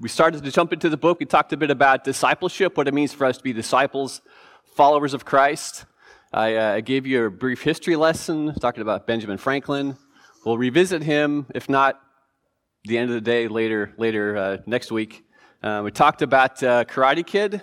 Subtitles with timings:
[0.00, 1.18] we started to jump into the book.
[1.18, 4.20] We talked a bit about discipleship, what it means for us to be disciples,
[4.76, 5.86] followers of Christ.
[6.32, 9.96] I, uh, gave you a brief history lesson talking about Benjamin Franklin.
[10.44, 12.00] We'll revisit him, if not
[12.84, 15.24] the end of the day, later, later uh, next week.
[15.62, 17.60] Uh, we talked about uh, Karate Kid.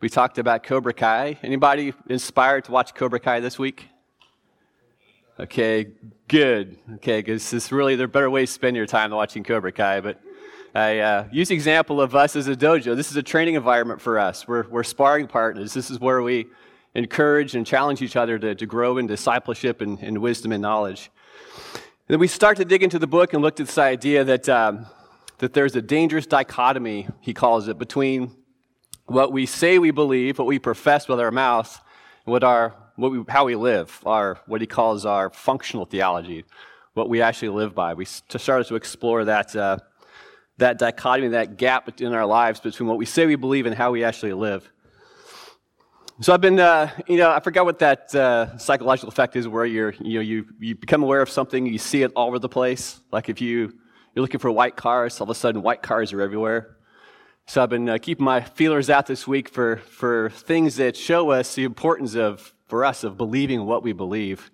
[0.00, 1.38] We talked about Cobra Kai.
[1.42, 3.86] Anybody inspired to watch Cobra Kai this week?
[5.40, 5.92] Okay,
[6.28, 6.76] good.
[6.96, 9.72] Okay, because this really there are better ways to spend your time than watching Cobra
[9.72, 10.02] Kai.
[10.02, 10.20] But
[10.74, 12.96] I uh, use the example of us as a dojo.
[12.96, 14.48] This is a training environment for us.
[14.48, 15.74] We're, we're sparring partners.
[15.74, 16.46] This is where we
[16.94, 21.10] encourage and challenge each other to, to grow in discipleship and, and wisdom and knowledge.
[21.74, 24.48] And then we start to dig into the book and looked at this idea that,
[24.48, 24.86] um,
[25.38, 28.34] that there's a dangerous dichotomy, he calls it, between
[29.04, 31.82] what we say we believe, what we profess with our mouth,
[32.24, 36.46] and what our, what we, how we live, our, what he calls our functional theology,
[36.94, 37.92] what we actually live by.
[37.92, 39.78] We started to explore that, uh,
[40.58, 43.90] that dichotomy, that gap in our lives between what we say we believe and how
[43.90, 44.70] we actually live.
[46.20, 49.64] So I've been, uh, you know, I forgot what that uh, psychological effect is, where
[49.64, 52.48] you're, you know, you, you become aware of something, you see it all over the
[52.48, 53.00] place.
[53.10, 53.72] Like if you
[54.14, 56.76] you're looking for white cars, all of a sudden white cars are everywhere.
[57.46, 61.30] So I've been uh, keeping my feelers out this week for for things that show
[61.30, 64.50] us the importance of for us of believing what we believe.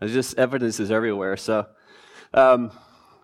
[0.00, 1.36] There's just evidence is everywhere.
[1.36, 1.66] So
[2.34, 2.72] um,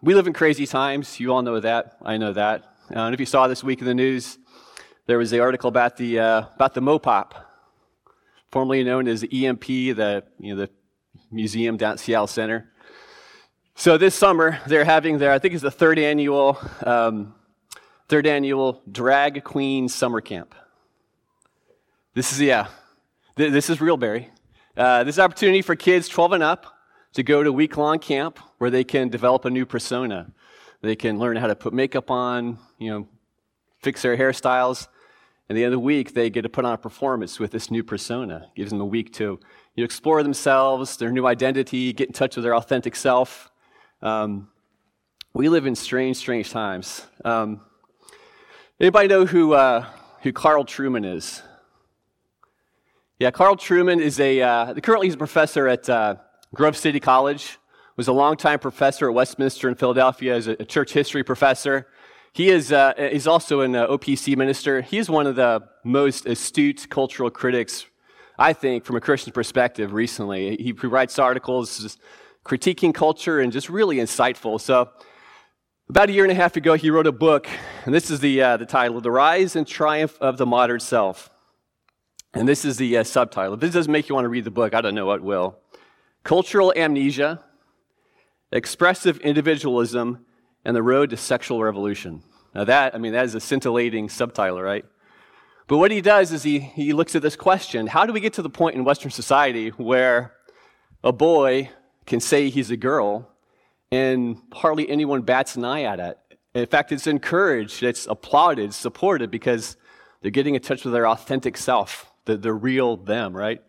[0.02, 1.18] we live in crazy times.
[1.20, 1.96] You all know that.
[2.02, 2.62] I know that.
[2.94, 4.38] Uh, and if you saw this week in the news,
[5.06, 7.32] there was the article about the uh, about the Mopop
[8.50, 10.70] formerly known as the EMP, the, you know, the
[11.30, 12.70] museum down at Seattle Center.
[13.74, 17.34] So this summer, they're having their, I think it's the third annual, um,
[18.08, 20.54] third annual Drag Queen Summer Camp.
[22.14, 22.69] This is, yeah,
[23.36, 24.30] th- this is real, Barry.
[24.76, 26.66] Uh, this is opportunity for kids 12 and up
[27.19, 30.30] to go to week long camp where they can develop a new persona.
[30.83, 33.08] They can learn how to put makeup on, you know,
[33.83, 34.86] fix their hairstyles,
[35.48, 37.50] and at the end of the week, they get to put on a performance with
[37.50, 38.47] this new persona.
[38.55, 39.38] It gives them a week to you
[39.78, 43.50] know, explore themselves, their new identity, get in touch with their authentic self.
[44.00, 44.47] Um,
[45.34, 47.04] we live in strange, strange times.
[47.25, 47.62] Um,
[48.78, 49.87] anybody know who, uh,
[50.22, 51.43] who Carl Trueman is?
[53.19, 56.14] Yeah, Carl Trueman is a, uh, currently he's a professor at uh,
[56.54, 57.59] Grove City College,
[57.97, 61.88] was a longtime professor at Westminster in Philadelphia as a, church history professor.
[62.32, 64.81] He is uh, he's also an uh, OPC minister.
[64.81, 67.87] He is one of the most astute cultural critics,
[68.38, 70.56] I think, from a Christian perspective recently.
[70.56, 71.98] He writes articles
[72.44, 74.60] critiquing culture and just really insightful.
[74.60, 74.88] So,
[75.91, 77.48] about a year and a half ago, he wrote a book,
[77.84, 81.31] and this is the, uh, the title The Rise and Triumph of the Modern Self.
[82.34, 83.54] And this is the uh, subtitle.
[83.54, 85.58] If this doesn't make you want to read the book, I don't know what will.
[86.28, 87.43] Cultural Amnesia,
[88.53, 90.27] Expressive Individualism,
[90.62, 92.22] and the Road to Sexual Revolution.
[92.55, 94.84] Now, that, I mean, that is a scintillating subtitle, right?
[95.69, 98.34] But what he does is he, he looks at this question how do we get
[98.34, 100.34] to the point in Western society where
[101.03, 101.71] a boy
[102.05, 103.31] can say he's a girl
[103.91, 106.19] and hardly anyone bats an eye at it?
[106.53, 109.78] In fact, it's encouraged, it's applauded, supported because
[110.21, 113.62] they're getting in touch with their authentic self, the, the real them, right?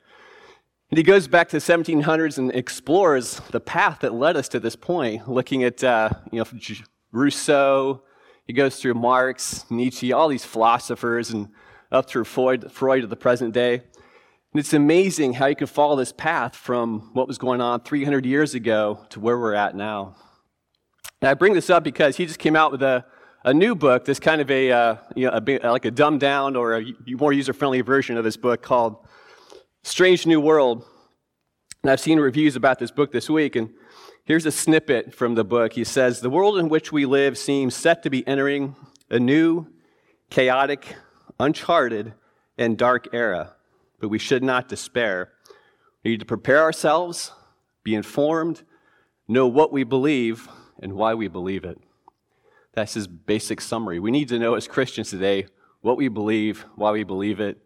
[0.91, 4.59] And he goes back to the 1700s and explores the path that led us to
[4.59, 6.45] this point, looking at uh, you know,
[7.11, 8.01] Rousseau,
[8.50, 11.50] he goes through Marx, Nietzsche, all these philosophers, and
[11.91, 13.75] up through Freud, Freud of the present day.
[13.75, 18.25] And it's amazing how you can follow this path from what was going on 300
[18.25, 20.16] years ago to where we're at now.
[21.21, 23.06] And I bring this up because he just came out with a,
[23.44, 26.56] a new book, this kind of a, uh, you know, a, like a dumbed down
[26.56, 28.97] or a more user friendly version of his book called
[29.84, 30.85] Strange New World.
[31.84, 33.69] And I've seen reviews about this book this week, and
[34.29, 35.73] Here's a snippet from the book.
[35.73, 38.75] He says The world in which we live seems set to be entering
[39.09, 39.66] a new,
[40.29, 40.95] chaotic,
[41.39, 42.13] uncharted,
[42.56, 43.56] and dark era,
[44.00, 45.31] but we should not despair.
[46.03, 47.31] We need to prepare ourselves,
[47.81, 48.62] be informed,
[49.28, 50.47] know what we believe,
[50.79, 51.79] and why we believe it.
[52.73, 54.00] That's his basic summary.
[54.00, 55.48] We need to know as Christians today
[55.81, 57.57] what we believe, why we believe it.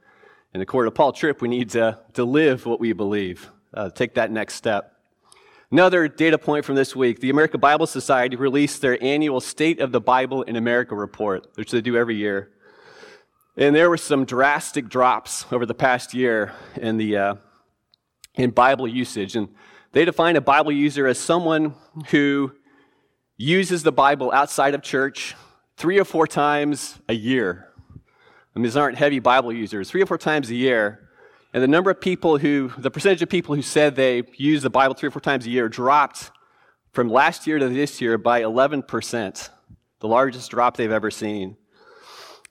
[0.53, 4.13] And according to Paul Tripp, we need to, to live what we believe, uh, take
[4.15, 4.95] that next step.
[5.71, 9.91] Another data point from this week the American Bible Society released their annual State of
[9.91, 12.51] the Bible in America report, which they do every year.
[13.57, 17.35] And there were some drastic drops over the past year in, the, uh,
[18.35, 19.35] in Bible usage.
[19.35, 19.49] And
[19.91, 21.73] they define a Bible user as someone
[22.09, 22.51] who
[23.37, 25.35] uses the Bible outside of church
[25.77, 27.72] three or four times a year.
[28.55, 29.89] I mean, these aren't heavy Bible users.
[29.89, 31.09] Three or four times a year
[31.53, 34.71] and the number of people who, the percentage of people who said they use the
[34.71, 36.31] Bible three or four times a year dropped
[36.91, 39.49] from last year to this year by 11%,
[39.99, 41.55] the largest drop they've ever seen.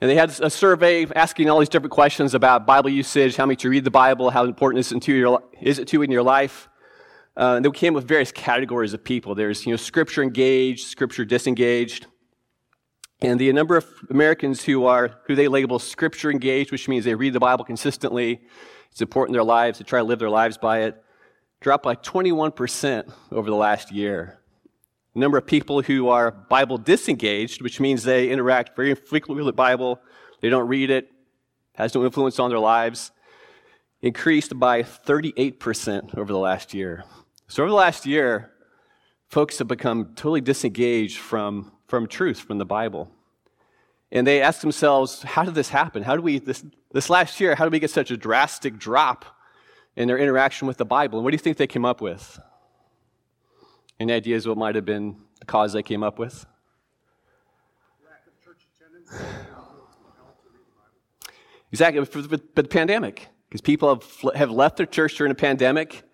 [0.01, 3.65] And they had a survey asking all these different questions about Bible usage, how much
[3.65, 6.23] you read the Bible, how important is it to, your, is it to in your
[6.23, 6.69] life.
[7.37, 9.35] Uh, and they came with various categories of people.
[9.35, 12.07] There's, you know, scripture engaged, scripture disengaged.
[13.23, 17.15] And the number of Americans who are, who they label scripture engaged, which means they
[17.15, 18.41] read the Bible consistently,
[18.91, 21.03] it's important in their lives, they try to live their lives by it,
[21.61, 24.41] dropped by 21% over the last year.
[25.15, 29.53] The number of people who are Bible disengaged, which means they interact very frequently with
[29.53, 30.01] the Bible,
[30.41, 31.09] they don't read it,
[31.77, 33.13] has no influence on their lives,
[34.01, 37.05] increased by 38% over the last year.
[37.47, 38.51] So, over the last year,
[39.29, 43.11] folks have become totally disengaged from, from truth, from the Bible.
[44.11, 46.03] And they ask themselves, how did this happen?
[46.03, 49.27] How do we, this, this last year, how did we get such a drastic drop
[49.95, 51.19] in their interaction with the Bible?
[51.19, 52.41] And what do you think they came up with?
[54.01, 56.47] Any ideas what might have been the cause they came up with?
[58.09, 59.11] Lack of church attendance.
[61.73, 66.05] Exactly, but the pandemic, because people have, have left their church during a pandemic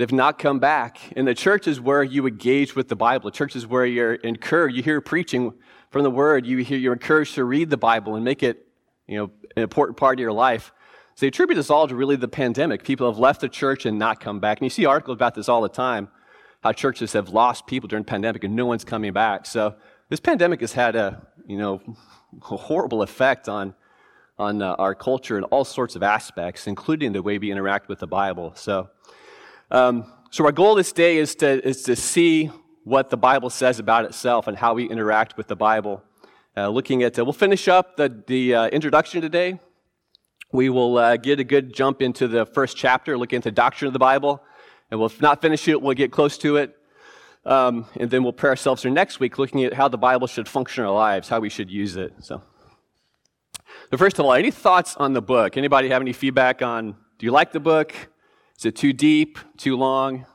[0.00, 0.98] They've not come back.
[1.14, 3.30] And the church is where you engage with the Bible.
[3.30, 4.74] The church is where you're encouraged.
[4.74, 5.52] You hear preaching
[5.90, 6.46] from the Word.
[6.46, 8.66] You hear, you're encouraged to read the Bible and make it,
[9.06, 10.72] you know, an important part of your life.
[11.16, 12.82] So they attribute this all to really the pandemic.
[12.82, 14.56] People have left the church and not come back.
[14.56, 16.08] And you see articles about this all the time,
[16.62, 19.44] how churches have lost people during the pandemic and no one's coming back.
[19.44, 19.74] So
[20.08, 21.82] this pandemic has had a, you know,
[22.50, 23.74] a horrible effect on,
[24.38, 27.98] on uh, our culture in all sorts of aspects, including the way we interact with
[27.98, 28.54] the Bible.
[28.54, 28.88] So
[29.70, 32.50] um, so, our goal this day is to, is to see
[32.84, 36.02] what the Bible says about itself and how we interact with the Bible.
[36.56, 39.60] Uh, looking at, uh, we'll finish up the, the uh, introduction today.
[40.52, 43.86] We will uh, get a good jump into the first chapter, looking at the doctrine
[43.86, 44.42] of the Bible.
[44.90, 46.76] And we'll not finish it, we'll get close to it.
[47.44, 50.48] Um, and then we'll prepare ourselves for next week, looking at how the Bible should
[50.48, 52.12] function in our lives, how we should use it.
[52.20, 52.42] So,
[53.88, 55.56] but first of all, any thoughts on the book?
[55.56, 56.96] Anybody have any feedback on?
[57.18, 57.94] Do you like the book?
[58.60, 60.26] Is it too deep, too long,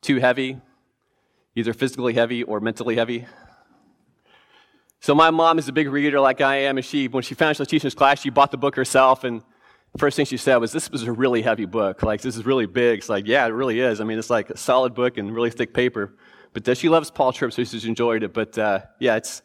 [0.00, 0.58] too heavy?
[1.54, 3.26] Either physically heavy or mentally heavy?
[5.00, 7.58] So my mom is a big reader like I am, and she, when she finished
[7.58, 9.42] the teaching class, she bought the book herself, and
[9.92, 12.02] the first thing she said was, this was a really heavy book.
[12.02, 13.00] Like, this is really big.
[13.00, 14.00] It's like, yeah, it really is.
[14.00, 16.14] I mean, it's like a solid book and really thick paper.
[16.54, 18.32] But uh, she loves Paul Tripp, so she's enjoyed it.
[18.32, 19.42] But uh, yeah, it's,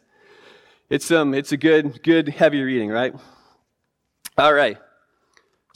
[0.88, 3.14] it's, um, it's a good, good, heavy reading, right?
[4.38, 4.78] All right.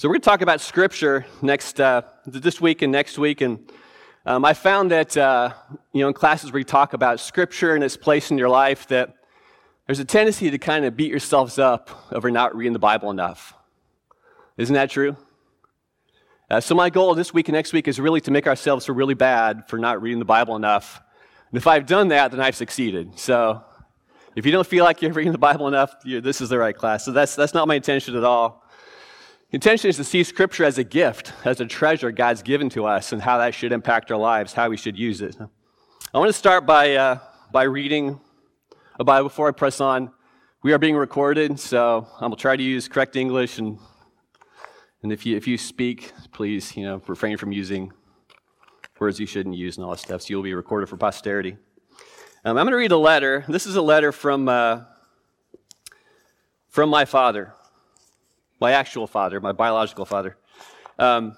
[0.02, 3.70] So we're going to talk about Scripture next uh, this week and next week, and
[4.26, 5.52] um, I found that uh,
[5.92, 8.88] you know in classes where you talk about Scripture and its place in your life,
[8.88, 9.14] that
[9.86, 13.54] there's a tendency to kind of beat yourselves up over not reading the Bible enough.
[14.56, 15.16] Isn't that true?
[16.50, 18.96] Uh, so my goal this week and next week is really to make ourselves feel
[18.96, 21.00] really bad for not reading the Bible enough.
[21.52, 23.20] And if I've done that, then I've succeeded.
[23.20, 23.62] So
[24.34, 27.04] if you don't feel like you're reading the Bible enough, this is the right class.
[27.04, 28.61] So that's that's not my intention at all.
[29.52, 32.86] The intention is to see Scripture as a gift, as a treasure God's given to
[32.86, 35.36] us, and how that should impact our lives, how we should use it.
[36.14, 37.18] I want to start by, uh,
[37.52, 38.18] by reading
[38.98, 40.10] a Bible before I press on.
[40.62, 43.78] We are being recorded, so I'm going to try to use correct English, and,
[45.02, 47.92] and if, you, if you speak, please you know, refrain from using
[48.98, 51.58] words you shouldn't use and all that stuff, so you'll be recorded for posterity.
[52.42, 53.44] Um, I'm going to read a letter.
[53.46, 54.84] This is a letter from, uh,
[56.70, 57.52] from my father
[58.62, 60.36] my actual father, my biological father.
[60.96, 61.36] Um,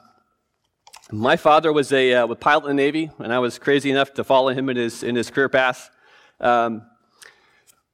[1.11, 4.25] my father was a uh, pilot in the Navy, and I was crazy enough to
[4.25, 5.89] follow him in his, in his career path.
[6.39, 6.83] Um,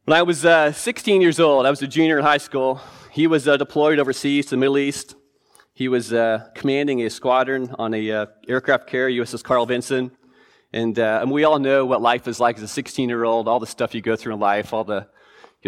[0.04, 2.80] when I was uh, 16 years old, I was a junior in high school.
[3.12, 5.14] He was uh, deployed overseas to the Middle East.
[5.75, 10.10] He was uh, commanding a squadron on a uh, aircraft carrier, USS Carl Vinson.
[10.72, 13.46] And, uh, and, we all know what life is like as a 16 year old,
[13.46, 15.06] all the stuff you go through in life, all the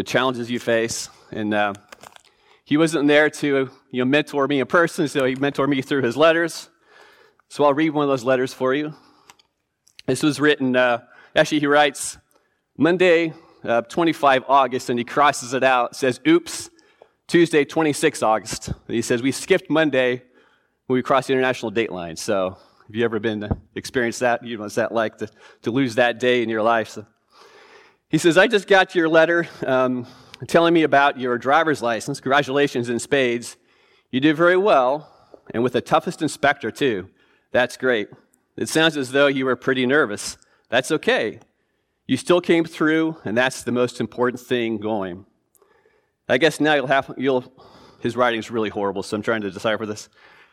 [0.05, 1.09] challenges you face.
[1.31, 1.55] And
[2.65, 6.03] he wasn't there to you know, mentor me in person, so he mentored me through
[6.03, 6.69] his letters.
[7.49, 8.95] So I'll read one of those letters for you.
[10.07, 11.03] This was written, uh,
[11.37, 12.19] actually, he writes
[12.77, 13.33] Monday,
[13.65, 15.95] uh, 25 August, and he crosses it out.
[15.95, 16.71] says, Oops,
[17.29, 18.73] Tuesday, 26 August.
[18.89, 20.23] He says, We skipped Monday
[20.87, 22.17] when we crossed the international date line.
[22.17, 24.45] So have you ever been uh, experienced that?
[24.45, 25.29] You know, what's that like to,
[25.63, 26.89] to lose that day in your life?
[26.89, 27.07] So,
[28.09, 29.49] he says, I just got your letter.
[29.67, 30.07] Um,
[30.49, 32.21] telling me about your driver's license.
[32.21, 33.57] Congratulations in spades.
[34.11, 35.09] You did very well,
[35.53, 37.09] and with the toughest inspector, too.
[37.53, 38.09] That's great.
[38.57, 40.37] It sounds as though you were pretty nervous.
[40.69, 41.41] That's okay.
[42.07, 45.27] You still came through, and that's the most important thing going.
[46.29, 47.45] I guess now you'll have, you'll,
[48.01, 50.09] his writing's really horrible, so I'm trying to decipher this.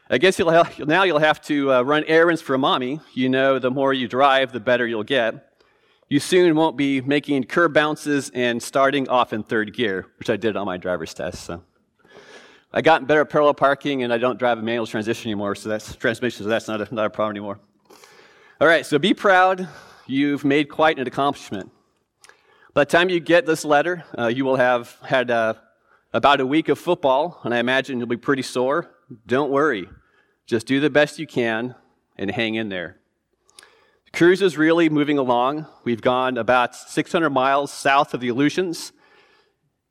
[0.10, 3.00] I guess you'll have, now you'll have to uh, run errands for mommy.
[3.14, 5.49] You know, the more you drive, the better you'll get.
[6.10, 10.38] You soon won't be making curb bounces and starting off in third gear, which I
[10.38, 11.44] did on my driver's test.
[11.44, 11.64] So
[12.74, 15.54] I got better at parallel parking, and I don't drive a manual transmission anymore.
[15.54, 16.44] So that's transmission.
[16.44, 17.60] So that's not a, not a problem anymore.
[18.60, 18.86] All right.
[18.86, 19.68] So be proud.
[20.08, 21.72] You've made quite an accomplishment.
[22.74, 25.54] By the time you get this letter, uh, you will have had uh,
[26.14, 28.90] about a week of football, and I imagine you'll be pretty sore.
[29.28, 29.88] Don't worry.
[30.48, 31.76] Just do the best you can
[32.18, 32.99] and hang in there.
[34.12, 35.68] Cruise is really moving along.
[35.84, 38.92] We've gone about 600 miles south of the Aleutians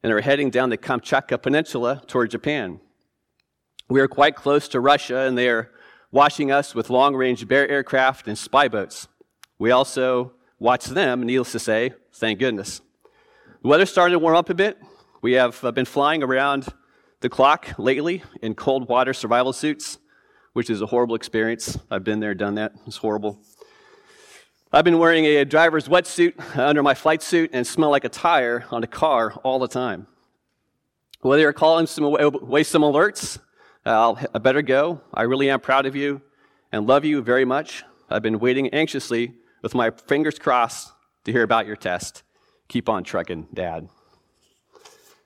[0.03, 2.81] and are heading down the Kamchatka Peninsula toward Japan.
[3.89, 5.71] We are quite close to Russia, and they are
[6.11, 9.09] watching us with long range Bear aircraft and spy boats.
[9.59, 12.81] We also watch them, needless to say, thank goodness.
[13.63, 14.79] The weather started to warm up a bit.
[15.23, 16.67] We have uh, been flying around
[17.21, 19.99] the clock lately in cold water survival suits,
[20.53, 21.79] which is a horrible experience.
[21.91, 22.73] I've been there, done that.
[22.87, 23.41] It's horrible.
[24.71, 28.67] I've been wearing a driver's wetsuit under my flight suit and smell like a tire
[28.71, 30.07] on a car all the time.
[31.23, 33.39] Whether you're calling some away some alerts,
[33.87, 35.01] I'll, I better go.
[35.15, 36.21] I really am proud of you
[36.71, 37.83] and love you very much.
[38.11, 39.33] I've been waiting anxiously
[39.63, 40.93] with my fingers crossed
[41.25, 42.23] to hear about your test.
[42.69, 43.89] Keep on trucking, Dad.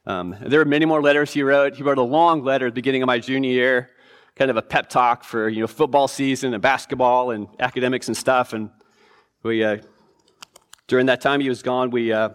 [0.07, 1.75] Um, there are many more letters he wrote.
[1.75, 3.91] He wrote a long letter at the beginning of my junior year,
[4.37, 8.17] kind of a pep talk for you know football season and basketball and academics and
[8.17, 8.53] stuff.
[8.53, 8.71] And
[9.43, 9.79] we, uh,
[10.87, 12.31] during that time he was gone, we uh,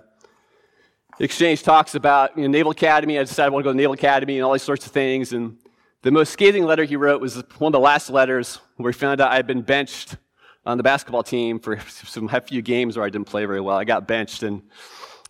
[1.19, 3.17] exchanged talks about you know, Naval Academy.
[3.17, 5.31] I decided I want to go to Naval Academy and all these sorts of things.
[5.31, 5.57] And
[6.01, 9.21] the most scathing letter he wrote was one of the last letters where he found
[9.21, 10.17] out I had been benched
[10.65, 13.77] on the basketball team for some a few games where I didn't play very well.
[13.77, 14.61] I got benched, and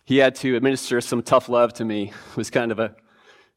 [0.04, 2.12] he had to administer some tough love to me.
[2.30, 2.94] It was kind of a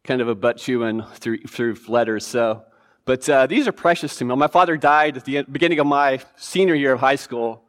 [0.03, 2.25] kind of a butt chewing through through letters.
[2.25, 2.63] So,
[3.05, 4.35] but uh, these are precious to me.
[4.35, 7.63] My father died at the beginning of my senior year of high school,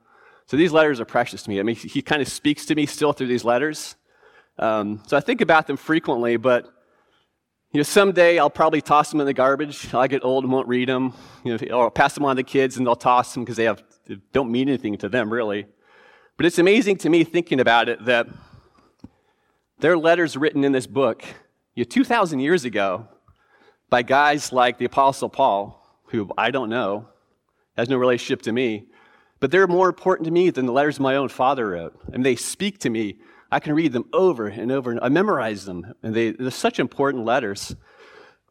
[0.52, 1.60] so these letters are precious to me.
[1.60, 3.96] I mean, he kind of speaks to me still through these letters.
[4.58, 6.66] Um, so I think about them frequently, but
[7.72, 9.94] you know, someday I'll probably toss them in the garbage.
[9.94, 11.14] I'll get old and won't read them.
[11.42, 13.64] You know, or I'll pass them on to kids and they'll toss them because they
[13.64, 15.64] have they don't mean anything to them really.
[16.36, 18.26] But it's amazing to me thinking about it that
[19.78, 21.24] there are letters written in this book,
[21.74, 23.08] you know, 2,000 years ago,
[23.88, 27.08] by guys like the Apostle Paul, who I don't know,
[27.74, 28.88] has no relationship to me,
[29.42, 32.00] but they're more important to me than the letters my own father wrote.
[32.12, 33.16] And they speak to me.
[33.50, 36.78] I can read them over and over, and I memorize them, and they, they're such
[36.78, 37.74] important letters.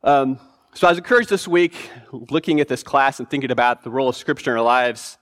[0.04, 0.38] Um,
[0.74, 4.10] so I was encouraged this week, looking at this class and thinking about the role
[4.10, 5.18] of Scripture in our lives.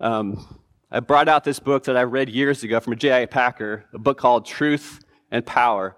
[0.00, 0.58] Um,
[0.90, 3.26] I brought out this book that I read years ago from J.I.
[3.26, 5.94] Packer, a book called Truth and Power.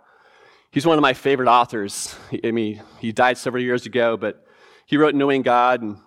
[0.73, 2.17] He's one of my favorite authors.
[2.45, 4.45] I mean, he died several years ago, but
[4.87, 5.99] he wrote Knowing God, and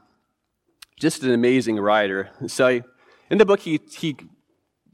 [0.99, 2.31] just an amazing writer.
[2.47, 2.81] So
[3.29, 4.17] in the book, he, he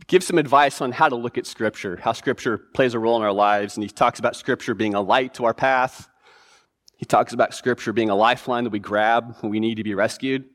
[0.08, 3.24] gives some advice on how to look at Scripture, how Scripture plays a role in
[3.24, 3.78] our lives.
[3.78, 6.10] And he talks about Scripture being a light to our path.
[6.98, 9.94] He talks about Scripture being a lifeline that we grab when we need to be
[9.94, 10.46] rescued.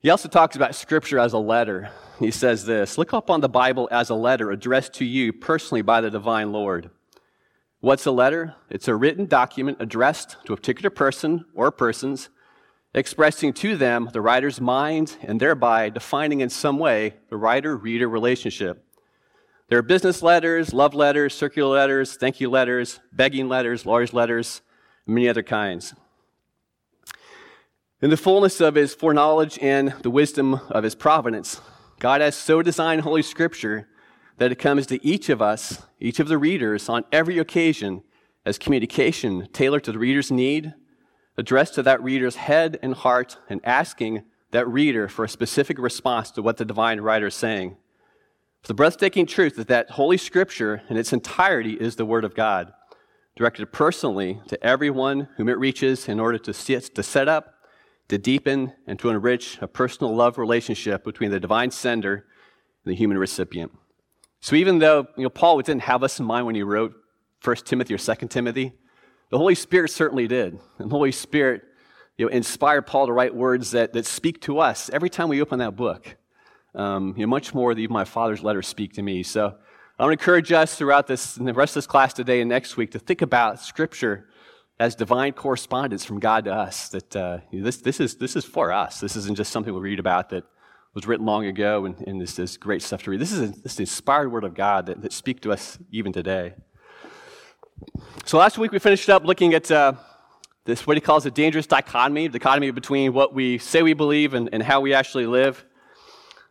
[0.00, 1.90] He also talks about Scripture as a letter.
[2.18, 5.82] He says this Look up on the Bible as a letter addressed to you personally
[5.82, 6.90] by the divine Lord.
[7.80, 8.54] What's a letter?
[8.68, 12.28] It's a written document addressed to a particular person or persons
[12.94, 18.08] expressing to them the writer's mind and thereby defining in some way the writer reader
[18.08, 18.84] relationship.
[19.68, 24.62] There are business letters, love letters, circular letters, thank you letters, begging letters, lawyer's letters,
[25.06, 25.94] and many other kinds.
[28.02, 31.60] In the fullness of his foreknowledge and the wisdom of his providence,
[32.00, 33.86] God has so designed Holy Scripture
[34.38, 38.02] that it comes to each of us, each of the readers, on every occasion
[38.44, 40.74] as communication tailored to the reader's need
[41.40, 46.30] addressed to that reader's head and heart and asking that reader for a specific response
[46.30, 47.76] to what the divine writer is saying.
[48.60, 52.34] for The breathtaking truth is that Holy Scripture in its entirety is the Word of
[52.34, 52.72] God,
[53.36, 57.54] directed personally to everyone whom it reaches in order to, to set up,
[58.08, 62.26] to deepen, and to enrich a personal love relationship between the divine sender
[62.84, 63.72] and the human recipient.
[64.40, 66.94] So even though you know, Paul didn't have us in mind when he wrote
[67.42, 68.72] 1 Timothy or 2 Timothy,
[69.30, 70.58] the Holy Spirit certainly did.
[70.78, 71.62] And the Holy Spirit
[72.16, 75.40] you know, inspired Paul to write words that, that speak to us every time we
[75.40, 76.16] open that book.
[76.74, 79.22] Um, you know, much more than even my father's letters speak to me.
[79.22, 79.54] So
[79.98, 82.48] I want to encourage us throughout this and the rest of this class today and
[82.48, 84.28] next week to think about Scripture
[84.78, 86.88] as divine correspondence from God to us.
[86.88, 89.00] That uh, you know, this, this, is, this is for us.
[89.00, 90.44] This isn't just something we read about that
[90.94, 93.20] was written long ago and, and this is great stuff to read.
[93.20, 96.54] This is this inspired word of God that, that speak to us even today.
[98.24, 99.94] So last week we finished up looking at uh,
[100.64, 104.34] this, what he calls a dangerous dichotomy, the dichotomy between what we say we believe
[104.34, 105.64] and, and how we actually live.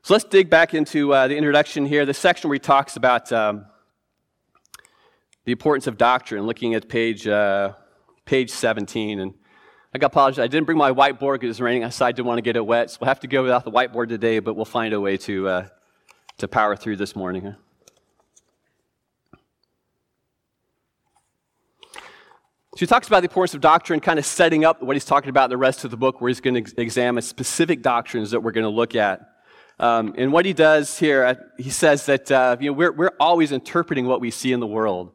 [0.02, 3.32] So let's dig back into uh, the introduction here, the section where he talks about
[3.32, 3.66] um,
[5.46, 7.74] the importance of doctrine, looking at page, uh,
[8.26, 9.20] page 17.
[9.20, 9.34] And
[9.94, 10.44] I got apologize.
[10.44, 12.16] I didn't bring my whiteboard because it's raining outside.
[12.16, 12.92] Didn't want to get it wet.
[12.92, 15.48] So we'll have to go without the whiteboard today, but we'll find a way to,
[15.48, 15.68] uh,
[16.40, 17.56] to power through this morning.
[22.80, 25.30] So he talks about the importance of doctrine, kind of setting up what he's talking
[25.30, 28.40] about in the rest of the book, where he's going to examine specific doctrines that
[28.40, 29.20] we're going to look at.
[29.80, 33.12] Um, and what he does here, uh, he says that uh, you know, we're, we're
[33.20, 35.12] always interpreting what we see in the world.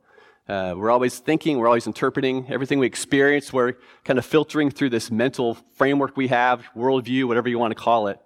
[0.47, 3.51] Uh, we're always thinking, we're always interpreting everything we experience.
[3.51, 7.83] We're kind of filtering through this mental framework we have, worldview, whatever you want to
[7.83, 8.21] call it.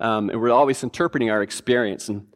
[0.00, 2.08] Um, and we're always interpreting our experience.
[2.08, 2.26] And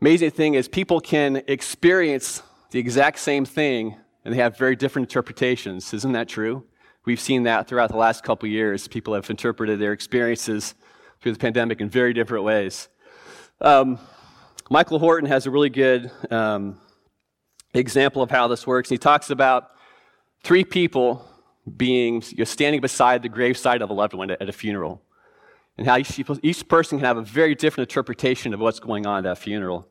[0.00, 2.42] amazing thing is, people can experience
[2.72, 3.94] the exact same thing,
[4.28, 5.94] and they have very different interpretations.
[5.94, 6.62] Isn't that true?
[7.06, 8.86] We've seen that throughout the last couple years.
[8.86, 10.74] People have interpreted their experiences
[11.22, 12.90] through the pandemic in very different ways.
[13.62, 13.98] Um,
[14.68, 16.78] Michael Horton has a really good um,
[17.72, 18.90] example of how this works.
[18.90, 19.70] He talks about
[20.42, 21.24] three people
[21.78, 25.00] being you're standing beside the graveside of a loved one at a funeral,
[25.78, 29.22] and how each person can have a very different interpretation of what's going on at
[29.24, 29.88] that funeral.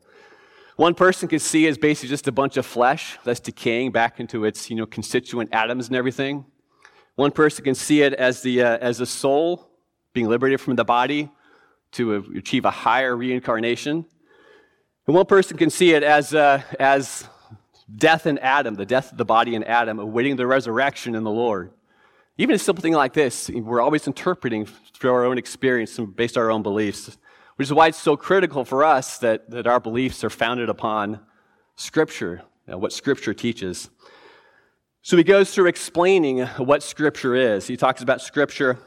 [0.78, 4.44] One person can see as basically just a bunch of flesh that's decaying back into
[4.44, 6.44] its you know, constituent atoms and everything.
[7.16, 9.68] One person can see it as, the, uh, as a soul
[10.12, 11.32] being liberated from the body
[11.92, 14.06] to achieve a higher reincarnation.
[15.08, 17.26] And one person can see it as, uh, as
[17.92, 21.32] death in Adam, the death of the body in Adam, awaiting the resurrection in the
[21.32, 21.72] Lord.
[22.36, 26.36] Even a simple thing like this, we're always interpreting through our own experience and based
[26.36, 27.18] on our own beliefs,
[27.58, 31.20] which is why it's so critical for us that, that our beliefs are founded upon
[31.76, 33.90] Scripture, you know, what Scripture teaches.
[35.02, 37.66] So he goes through explaining what Scripture is.
[37.66, 38.78] He talks about Scripture,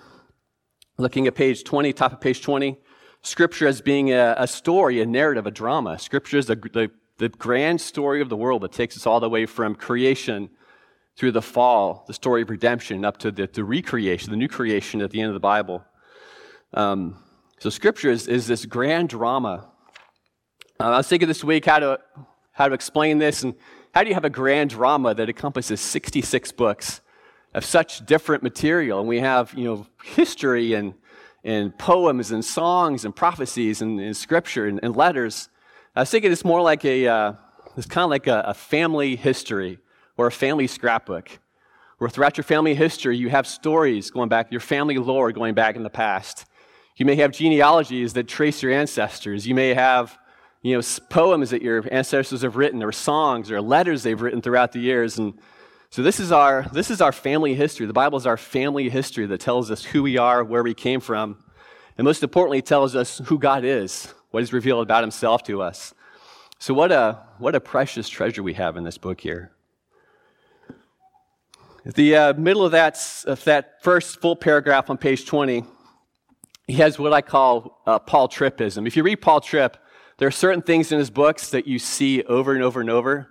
[0.98, 2.78] looking at page 20, top of page 20.
[3.22, 6.00] Scripture as being a, a story, a narrative, a drama.
[6.00, 6.90] Scripture is the, the
[7.22, 10.50] the grand story of the world that takes us all the way from creation
[11.16, 15.02] through the fall, the story of redemption, up to the, the recreation, the new creation
[15.04, 15.86] at the end of the Bible.
[16.74, 17.24] Um,
[17.62, 19.70] so, Scripture is, is this grand drama.
[20.80, 22.00] Uh, I was thinking this week how to,
[22.54, 23.54] how to explain this, and
[23.94, 27.02] how do you have a grand drama that encompasses 66 books
[27.54, 28.98] of such different material?
[28.98, 30.96] And we have, you know, history and,
[31.44, 35.48] and poems and songs and prophecies and, and scripture and, and letters.
[35.96, 37.34] I was thinking it's more like a, uh,
[37.78, 39.78] it's kind of like a, a family history
[40.18, 41.30] or a family scrapbook,
[42.00, 45.76] where throughout your family history, you have stories going back, your family lore going back
[45.76, 46.48] in the past.
[46.98, 49.48] You may have genealogies that trace your ancestors.
[49.48, 50.18] You may have
[50.62, 54.72] you know, poems that your ancestors have written, or songs, or letters they've written throughout
[54.72, 55.18] the years.
[55.18, 55.34] And
[55.90, 57.86] so this is our this is our family history.
[57.88, 61.00] The Bible is our family history that tells us who we are, where we came
[61.00, 61.44] from,
[61.98, 65.94] and most importantly, tells us who God is what He's revealed about Himself to us.
[66.58, 69.52] So, what a, what a precious treasure we have in this book here.
[71.86, 75.64] At the uh, middle of that, of that first full paragraph on page 20,
[76.72, 78.88] he has what I call uh, Paul Trippism.
[78.88, 79.76] If you read Paul Tripp,
[80.18, 83.30] there are certain things in his books that you see over and over and over,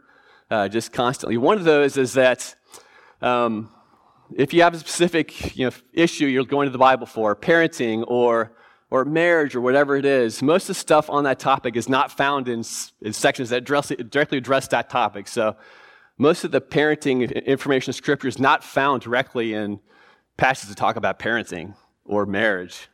[0.50, 1.38] uh, just constantly.
[1.38, 2.54] One of those is that
[3.22, 3.70] um,
[4.36, 8.04] if you have a specific you know, issue you're going to the Bible for, parenting
[8.06, 8.52] or
[8.90, 12.10] or marriage or whatever it is, most of the stuff on that topic is not
[12.10, 12.64] found in,
[13.00, 15.28] in sections that directly address that topic.
[15.28, 15.56] So
[16.18, 19.78] most of the parenting information in Scripture is not found directly in
[20.36, 22.88] passages that talk about parenting or marriage.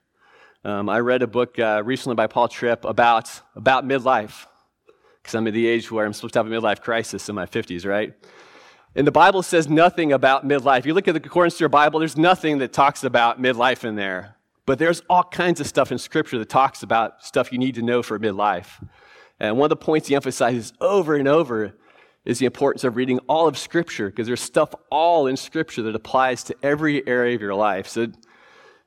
[0.66, 4.46] Um, I read a book uh, recently by Paul Tripp about, about midlife,
[5.22, 7.46] because I'm at the age where I'm supposed to have a midlife crisis in my
[7.46, 8.14] 50s, right?
[8.96, 10.84] And the Bible says nothing about midlife.
[10.84, 13.94] You look at the concordance to your Bible, there's nothing that talks about midlife in
[13.94, 14.34] there.
[14.66, 17.82] But there's all kinds of stuff in Scripture that talks about stuff you need to
[17.82, 18.84] know for midlife.
[19.38, 21.76] And one of the points he emphasizes over and over
[22.24, 25.94] is the importance of reading all of Scripture, because there's stuff all in Scripture that
[25.94, 27.86] applies to every area of your life.
[27.86, 28.08] So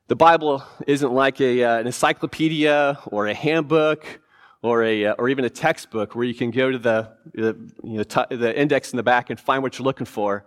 [0.10, 4.20] the Bible isn't like a, uh, an encyclopedia or a handbook
[4.64, 7.98] or, a, uh, or even a textbook where you can go to the, the, you
[7.98, 10.46] know, t- the index in the back and find what you're looking for,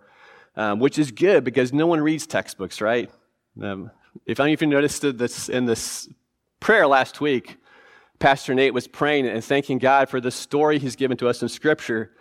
[0.57, 3.09] um, which is good because no one reads textbooks, right?
[3.61, 3.89] Um,
[4.25, 6.09] if any of you noticed this in this
[6.59, 7.55] prayer last week,
[8.19, 11.47] Pastor Nate was praying and thanking God for the story he's given to us in
[11.47, 12.11] Scripture,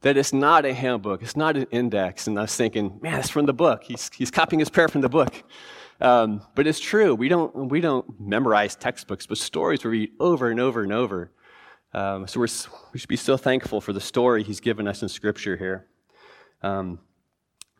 [0.00, 2.26] that it's not a handbook, it's not an index.
[2.26, 3.84] And I was thinking, man, it's from the book.
[3.84, 5.44] He's, he's copying his prayer from the book.
[6.00, 7.14] Um, but it's true.
[7.14, 11.32] We don't, we don't memorize textbooks, but stories we read over and over and over.
[11.92, 15.56] Um, so we should be so thankful for the story he's given us in Scripture
[15.56, 15.86] here.
[16.62, 17.00] Um,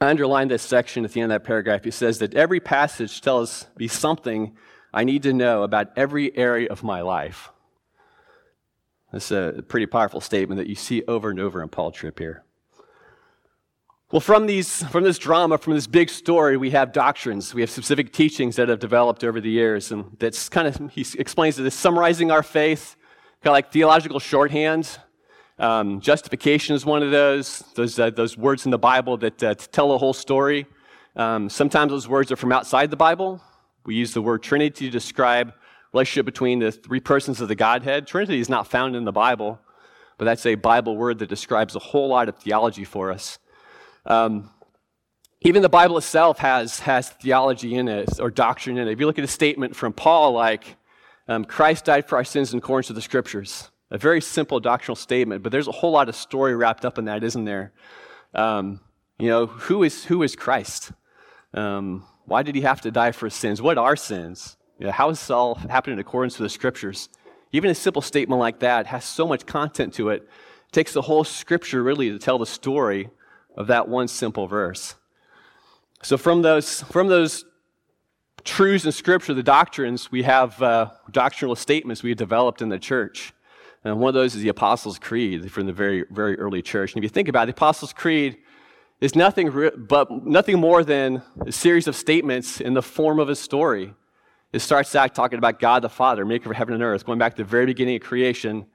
[0.00, 1.84] I underlined this section at the end of that paragraph.
[1.84, 4.56] He says that every passage tells me something
[4.92, 7.50] I need to know about every area of my life.
[9.12, 12.44] That's a pretty powerful statement that you see over and over in Paul Tripp here.
[14.10, 17.52] Well, from, these, from this drama, from this big story, we have doctrines.
[17.52, 19.92] We have specific teachings that have developed over the years.
[19.92, 22.96] And that's kind of, he explains that it's summarizing our faith,
[23.42, 24.98] kind of like theological shorthand.
[25.58, 29.54] Um, justification is one of those, those, uh, those words in the Bible that uh,
[29.54, 30.64] tell a whole story.
[31.14, 33.42] Um, sometimes those words are from outside the Bible.
[33.84, 35.52] We use the word Trinity to describe
[35.92, 38.06] relationship between the three persons of the Godhead.
[38.06, 39.60] Trinity is not found in the Bible,
[40.16, 43.38] but that's a Bible word that describes a whole lot of theology for us.
[44.08, 44.50] Um,
[45.42, 48.90] even the Bible itself has, has theology in it or doctrine in it.
[48.90, 50.76] If you look at a statement from Paul like,
[51.28, 54.96] um, Christ died for our sins in accordance with the scriptures, a very simple doctrinal
[54.96, 57.72] statement, but there's a whole lot of story wrapped up in that, isn't there?
[58.34, 58.80] Um,
[59.18, 60.92] you know, who is, who is Christ?
[61.54, 63.60] Um, why did he have to die for his sins?
[63.60, 64.56] What are sins?
[64.78, 67.10] You know, how is all happening in accordance with the scriptures?
[67.52, 70.22] Even a simple statement like that has so much content to it.
[70.22, 73.10] It takes the whole scripture really to tell the story
[73.58, 74.94] of that one simple verse.
[76.02, 77.44] So from those, from those
[78.44, 82.78] truths in Scripture, the doctrines, we have uh, doctrinal statements we have developed in the
[82.78, 83.32] church.
[83.84, 86.94] And one of those is the Apostles' Creed from the very, very early church.
[86.94, 88.38] And if you think about it, the Apostles' Creed
[89.00, 93.28] is nothing re- but nothing more than a series of statements in the form of
[93.28, 93.92] a story.
[94.52, 97.34] It starts out talking about God the Father, maker of heaven and earth, going back
[97.34, 98.66] to the very beginning of creation,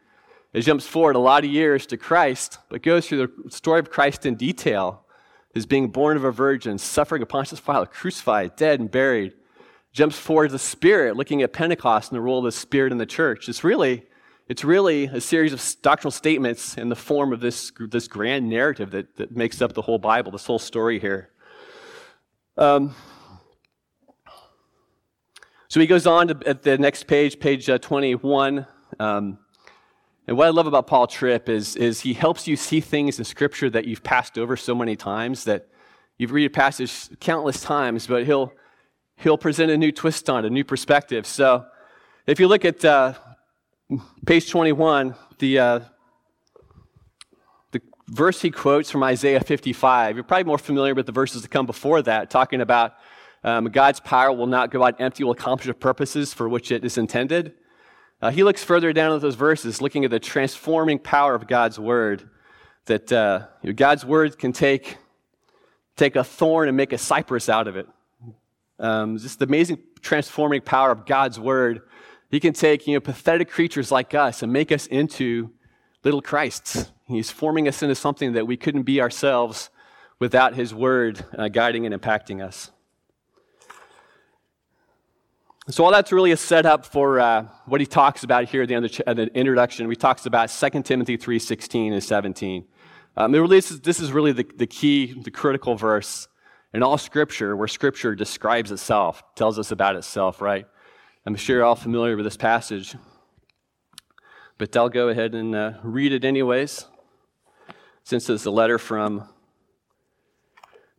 [0.53, 3.89] it jumps forward a lot of years to Christ, but goes through the story of
[3.89, 5.03] Christ in detail.
[5.53, 9.33] His being born of a virgin, suffering a Pontius Pilate, crucified, dead, and buried.
[9.91, 12.97] Jumps forward to the Spirit, looking at Pentecost and the role of the Spirit in
[12.97, 13.49] the church.
[13.49, 14.05] It's really,
[14.47, 18.91] it's really a series of doctrinal statements in the form of this, this grand narrative
[18.91, 21.29] that, that makes up the whole Bible, this whole story here.
[22.57, 22.95] Um,
[25.67, 28.65] so he goes on to, at the next page, page uh, 21.
[28.99, 29.39] Um,
[30.27, 33.25] and what I love about Paul Tripp is, is he helps you see things in
[33.25, 35.67] Scripture that you've passed over so many times that
[36.17, 38.53] you've read a passage countless times, but he'll,
[39.17, 41.27] he'll present a new twist on it, a new perspective.
[41.27, 41.65] So
[42.25, 43.15] if you look at uh,
[44.25, 45.79] page 21, the, uh,
[47.71, 51.51] the verse he quotes from Isaiah 55, you're probably more familiar with the verses that
[51.51, 52.93] come before that, talking about
[53.43, 56.85] um, God's power will not go out empty, will accomplish the purposes for which it
[56.85, 57.55] is intended.
[58.23, 61.77] Uh, he looks further down at those verses, looking at the transforming power of God's
[61.77, 62.29] word.
[62.85, 64.97] That uh, God's word can take,
[65.97, 67.85] take a thorn and make a cypress out of it.
[68.79, 71.81] Um, just the amazing transforming power of God's word.
[72.31, 75.51] He can take you know, pathetic creatures like us and make us into
[76.05, 76.93] little Christs.
[77.07, 79.69] He's forming us into something that we couldn't be ourselves
[80.19, 82.71] without His word uh, guiding and impacting us.
[85.69, 88.75] So all that's really a setup for uh, what he talks about here at the
[88.75, 89.89] end of the, ch- the introduction.
[89.89, 92.65] He talks about 2 Timothy 3.16 and 17.
[93.15, 96.27] Um, really, is, this is really the, the key, the critical verse
[96.73, 100.65] in all Scripture where Scripture describes itself, tells us about itself, right?
[101.25, 102.97] I'm sure you're all familiar with this passage.
[104.57, 106.85] But I'll go ahead and uh, read it anyways,
[108.03, 109.29] since it's a letter from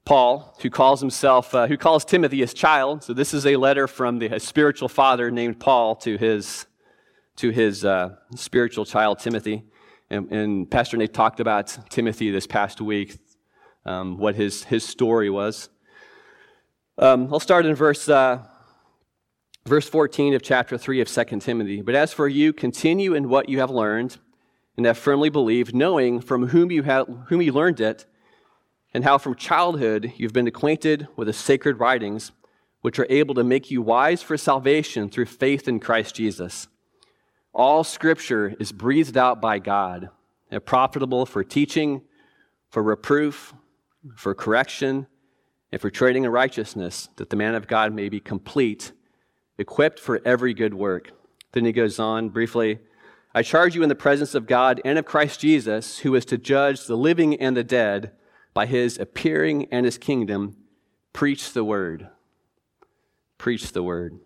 [0.04, 3.02] Paul, who calls himself, uh, who calls Timothy his child.
[3.02, 6.66] So this is a letter from the, spiritual father named Paul to his,
[7.36, 9.64] to his uh, spiritual child Timothy.
[10.10, 13.16] And, and, Pastor Nate talked about Timothy this past week,
[13.86, 15.70] um, what his, his story was.
[16.98, 18.44] Um, I'll start in verse, uh,
[19.64, 21.80] verse 14 of chapter 3 of 2 Timothy.
[21.80, 24.18] But as for you, continue in what you have learned
[24.76, 28.04] and have firmly believed, knowing from whom you, have, whom you learned it
[28.94, 32.30] and how from childhood you've been acquainted with the sacred writings,
[32.80, 36.68] which are able to make you wise for salvation through faith in Christ Jesus.
[37.52, 40.10] All scripture is breathed out by God
[40.50, 42.02] and profitable for teaching,
[42.70, 43.52] for reproof,
[44.16, 45.08] for correction,
[45.72, 48.92] and for training in righteousness, that the man of God may be complete,
[49.58, 51.10] equipped for every good work.
[51.52, 52.78] Then he goes on briefly
[53.36, 56.38] I charge you in the presence of God and of Christ Jesus, who is to
[56.38, 58.12] judge the living and the dead
[58.54, 60.56] by his appearing and his kingdom,
[61.12, 62.08] preach the word.
[63.36, 64.20] Preach the word.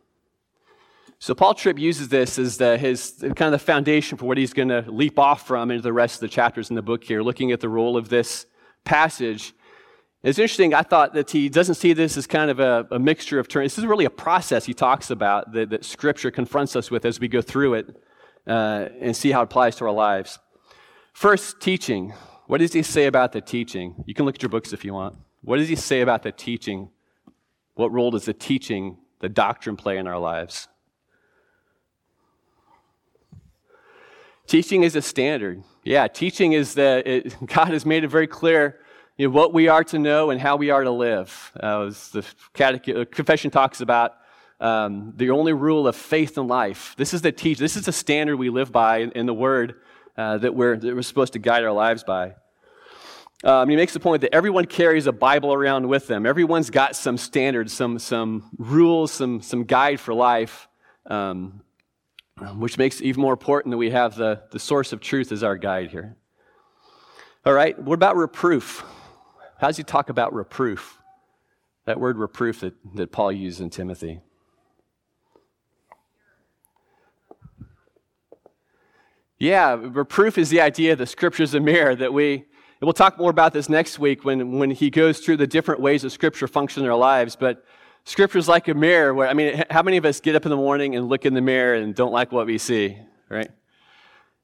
[1.18, 4.52] So Paul Tripp uses this as the, his kind of the foundation for what he's
[4.52, 7.22] going to leap off from into the rest of the chapters in the book here,
[7.22, 8.46] looking at the role of this
[8.84, 9.52] passage.
[10.22, 13.38] It's interesting, I thought that he doesn't see this as kind of a, a mixture
[13.38, 13.72] of terms.
[13.72, 17.18] This is really a process he talks about that, that Scripture confronts us with as
[17.18, 18.02] we go through it
[18.46, 20.38] uh, and see how it applies to our lives.
[21.12, 22.14] First, teaching.
[22.48, 24.02] What does he say about the teaching?
[24.06, 25.16] You can look at your books if you want.
[25.42, 26.88] What does he say about the teaching?
[27.74, 30.66] What role does the teaching, the doctrine, play in our lives?
[34.46, 35.62] Teaching is a standard.
[35.84, 38.80] Yeah, teaching is the, it, God has made it very clear
[39.18, 41.52] you know, what we are to know and how we are to live.
[41.60, 42.24] Uh, the
[42.60, 44.14] uh, confession talks about
[44.58, 46.94] um, the only rule of faith in life.
[46.96, 47.58] This is the teach.
[47.58, 49.74] This is the standard we live by in, in the Word
[50.18, 52.34] uh, that, we're, that we're supposed to guide our lives by.
[53.44, 56.26] Um, he makes the point that everyone carries a Bible around with them.
[56.26, 60.66] Everyone's got some standards, some, some rules, some, some guide for life,
[61.06, 61.62] um,
[62.56, 65.44] which makes it even more important that we have the, the source of truth as
[65.44, 66.16] our guide here.
[67.46, 68.84] All right, what about reproof?
[69.58, 70.98] How does he talk about reproof?
[71.84, 74.20] That word reproof that, that Paul used in Timothy.
[79.38, 82.34] Yeah, reproof is the idea the scripture's a mirror that we,
[82.80, 85.80] and we'll talk more about this next week when, when he goes through the different
[85.80, 87.34] ways that Scripture functions in our lives.
[87.34, 87.64] But
[88.04, 90.50] Scripture is like a mirror where, I mean, how many of us get up in
[90.50, 92.96] the morning and look in the mirror and don't like what we see,
[93.28, 93.50] right?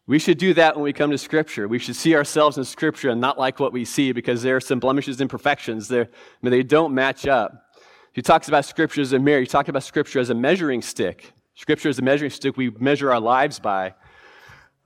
[0.06, 1.68] We should do that when we come to Scripture.
[1.68, 4.60] We should see ourselves in Scripture and not like what we see because there are
[4.60, 6.04] some blemishes and imperfections there.
[6.04, 7.72] I mean, they don't match up.
[8.12, 9.40] He talks about Scripture as a mirror.
[9.40, 11.32] He talks about Scripture as a measuring stick.
[11.54, 13.94] Scripture is a measuring stick we measure our lives by.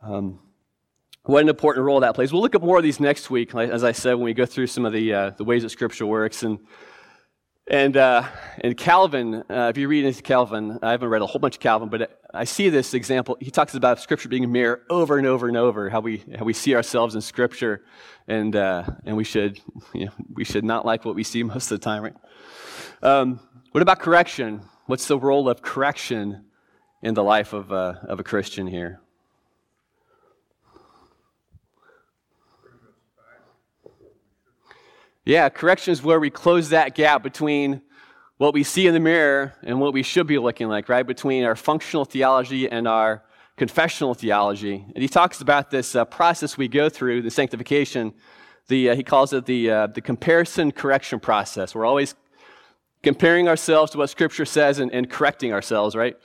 [0.03, 0.39] Um,
[1.25, 2.33] what an important role that plays.
[2.33, 4.69] We'll look at more of these next week, as I said, when we go through
[4.69, 6.43] some of the, uh, the ways that Scripture works.
[6.43, 6.59] And,
[7.67, 8.23] and, uh,
[8.63, 11.61] and Calvin, uh, if you read into Calvin, I haven't read a whole bunch of
[11.61, 13.37] Calvin, but I see this example.
[13.41, 16.47] He talks about Scripture being a mirror over and over and over, how we, how
[16.47, 17.85] we see ourselves in Scripture,
[18.27, 19.61] and, uh, and we, should,
[19.93, 22.17] you know, we should not like what we see most of the time, right?
[23.03, 23.41] Um,
[23.73, 24.63] what about correction?
[24.87, 26.47] What's the role of correction
[27.03, 29.03] in the life of, uh, of a Christian here?
[35.29, 37.83] Yeah, correction is where we close that gap between
[38.39, 41.07] what we see in the mirror and what we should be looking like, right?
[41.07, 43.23] Between our functional theology and our
[43.59, 44.83] confessional theology.
[44.95, 48.15] And he talks about this uh, process we go through, the sanctification.
[48.69, 51.75] The, uh, he calls it the, uh, the comparison correction process.
[51.75, 52.15] We're always
[53.03, 56.17] comparing ourselves to what Scripture says and, and correcting ourselves, right?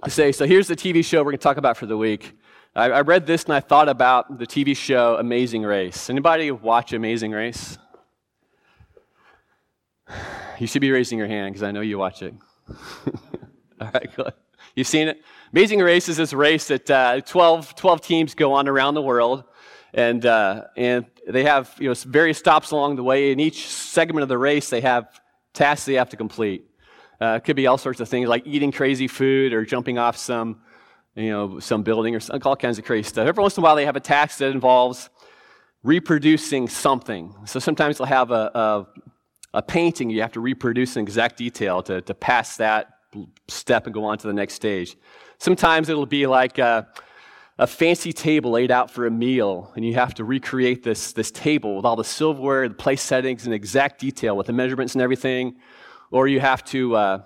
[0.00, 2.38] I say, so here's the TV show we're going to talk about for the week.
[2.74, 6.08] I, I read this and I thought about the TV show Amazing Race.
[6.08, 7.76] Anybody watch Amazing Race?
[10.60, 12.32] You should be raising your hand because I know you watch it.
[13.80, 14.32] All right, good.
[14.76, 15.20] You've seen it?
[15.52, 19.42] Amazing Race is this race that uh, 12, 12 teams go on around the world,
[19.92, 23.32] and, uh, and they have you know, various stops along the way.
[23.32, 25.20] In each segment of the race, they have
[25.54, 26.70] tasks they have to complete.
[27.20, 30.16] Uh, it could be all sorts of things like eating crazy food or jumping off
[30.16, 30.60] some
[31.14, 33.26] you know, some building or all kinds of crazy stuff.
[33.26, 35.10] Every once in a while, they have a task that involves
[35.82, 37.34] reproducing something.
[37.46, 38.86] So sometimes they'll have a, a,
[39.54, 42.90] a painting you have to reproduce in exact detail to, to pass that
[43.48, 44.96] step and go on to the next stage.
[45.38, 46.86] Sometimes it'll be like a,
[47.58, 51.30] a fancy table laid out for a meal, and you have to recreate this, this
[51.30, 55.02] table with all the silverware, the place settings, in exact detail with the measurements and
[55.02, 55.56] everything.
[56.10, 57.22] Or you have to uh,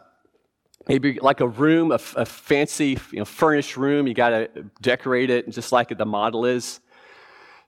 [0.88, 4.06] maybe like a room, a, a fancy you know, furnished room.
[4.06, 4.48] You got to
[4.80, 6.80] decorate it just like the model is.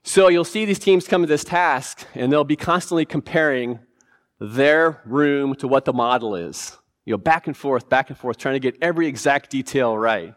[0.03, 3.79] So you'll see these teams come to this task, and they'll be constantly comparing
[4.39, 6.77] their room to what the model is.
[7.05, 10.33] You know, back and forth, back and forth, trying to get every exact detail right.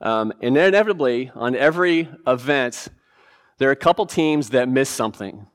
[0.00, 2.88] Um, and inevitably, on every event,
[3.58, 5.46] there are a couple teams that miss something.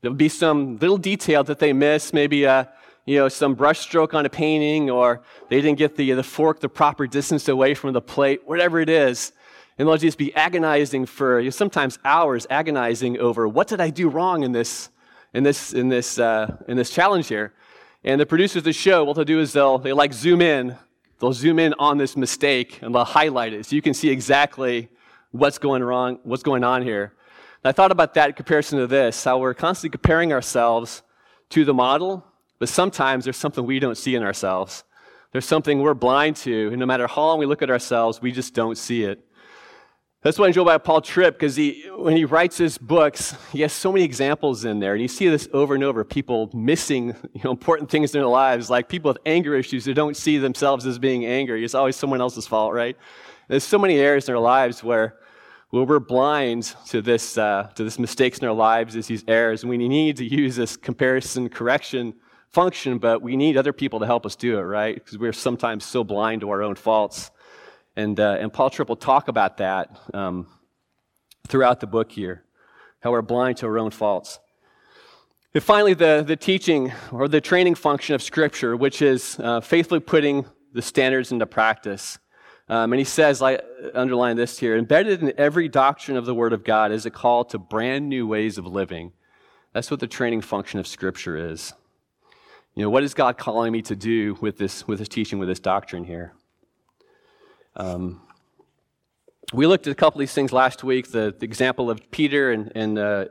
[0.00, 2.72] There'll be some little detail that they miss, maybe a,
[3.08, 6.68] you know, some brushstroke on a painting, or they didn't get the, the fork the
[6.68, 9.32] proper distance away from the plate, whatever it is.
[9.78, 13.88] And they'll just be agonizing for you know, sometimes hours, agonizing over what did I
[13.88, 14.90] do wrong in this,
[15.32, 17.54] in this, in this, uh, in this challenge here.
[18.04, 20.76] And the producers of the show, what they'll do is they'll they like zoom in.
[21.18, 24.90] They'll zoom in on this mistake and they'll highlight it so you can see exactly
[25.30, 27.14] what's going wrong, what's going on here.
[27.64, 31.02] And I thought about that in comparison to this, how we're constantly comparing ourselves
[31.48, 32.26] to the model
[32.58, 34.84] but sometimes there's something we don't see in ourselves.
[35.32, 38.32] There's something we're blind to, and no matter how long we look at ourselves, we
[38.32, 39.24] just don't see it.
[40.22, 43.60] That's why I enjoy about Paul Tripp, because he, when he writes his books, he
[43.60, 47.14] has so many examples in there, and you see this over and over, people missing
[47.34, 50.38] you know, important things in their lives, like people with anger issues who don't see
[50.38, 51.64] themselves as being angry.
[51.64, 52.96] It's always someone else's fault, right?
[53.46, 55.18] There's so many areas in our lives where,
[55.70, 59.70] where we're blind to this, uh, to this mistakes in our lives, these errors, and
[59.70, 62.14] we need to use this comparison correction
[62.50, 64.94] function, but we need other people to help us do it, right?
[64.94, 67.30] Because we're sometimes so blind to our own faults.
[67.96, 70.46] And, uh, and Paul Tripp will talk about that um,
[71.46, 72.44] throughout the book here,
[73.00, 74.38] how we're blind to our own faults.
[75.54, 80.00] And finally, the, the teaching or the training function of Scripture, which is uh, faithfully
[80.00, 82.18] putting the standards into practice.
[82.68, 83.58] Um, and he says, I
[83.94, 87.44] underline this here embedded in every doctrine of the Word of God is a call
[87.46, 89.12] to brand new ways of living.
[89.72, 91.72] That's what the training function of Scripture is.
[92.78, 95.48] You know, what is God calling me to do with this, with this teaching, with
[95.48, 96.32] this doctrine here?
[97.74, 98.20] Um,
[99.52, 102.52] we looked at a couple of these things last week the, the example of Peter
[102.52, 103.24] and, and uh,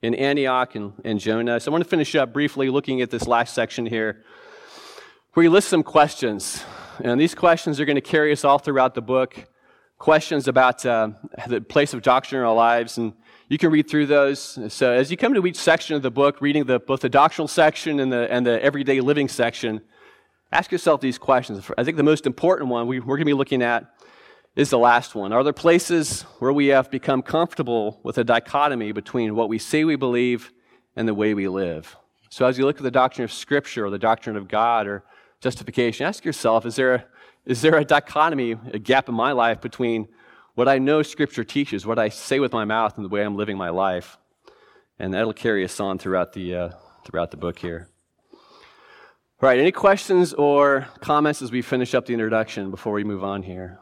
[0.00, 1.60] in Antioch and, and Jonah.
[1.60, 4.24] So I want to finish up briefly looking at this last section here,
[5.34, 6.64] where he lists some questions.
[7.04, 9.48] And these questions are going to carry us all throughout the book.
[9.98, 11.10] Questions about uh,
[11.46, 12.96] the place of doctrine in our lives.
[12.96, 13.12] And
[13.52, 14.58] you can read through those.
[14.72, 17.46] So as you come to each section of the book, reading the, both the doctrinal
[17.46, 19.82] section and the, and the everyday living section,
[20.50, 21.70] ask yourself these questions.
[21.76, 23.94] I think the most important one we, we're going to be looking at
[24.56, 25.34] is the last one.
[25.34, 29.84] Are there places where we have become comfortable with a dichotomy between what we say
[29.84, 30.50] we believe
[30.96, 31.94] and the way we live?
[32.30, 35.04] So, as you look at the doctrine of Scripture or the doctrine of God or
[35.42, 37.04] justification, ask yourself is there, a,
[37.44, 40.08] is there a dichotomy, a gap in my life between
[40.54, 43.36] what I know Scripture teaches, what I say with my mouth, and the way I'm
[43.36, 44.18] living my life?
[44.98, 46.70] And that'll carry us on throughout the, uh,
[47.04, 47.88] throughout the book here.
[48.32, 53.24] All right, any questions or comments as we finish up the introduction before we move
[53.24, 53.80] on here?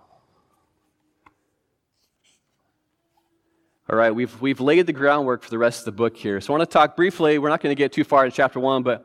[3.90, 6.40] All right, we've, we've laid the groundwork for the rest of the book here.
[6.40, 8.61] So I want to talk briefly, we're not going to get too far in chapter
[8.61, 9.04] one, but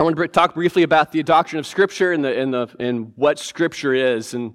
[0.00, 3.12] I want to talk briefly about the doctrine of Scripture and, the, and, the, and
[3.16, 4.32] what Scripture is.
[4.34, 4.54] And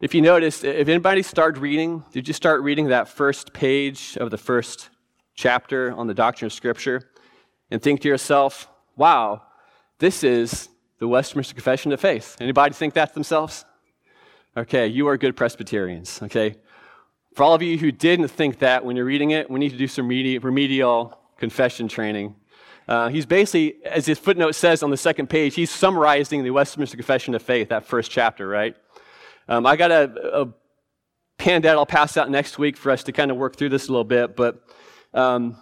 [0.00, 4.30] if you noticed, if anybody started reading, did you start reading that first page of
[4.30, 4.88] the first
[5.34, 7.10] chapter on the doctrine of Scripture
[7.70, 9.42] and think to yourself, wow,
[9.98, 12.36] this is the Westminster Confession of Faith?
[12.40, 13.66] Anybody think that themselves?
[14.56, 16.56] Okay, you are good Presbyterians, okay?
[17.34, 19.76] For all of you who didn't think that when you're reading it, we need to
[19.76, 22.36] do some remedial confession training.
[22.88, 26.96] Uh, he's basically, as his footnote says on the second page, he's summarizing the Westminster
[26.96, 28.74] Confession of Faith, that first chapter, right?
[29.50, 30.48] Um, I got a, a
[31.42, 33.90] handout I'll pass out next week for us to kind of work through this a
[33.90, 34.62] little bit, but
[35.12, 35.56] um,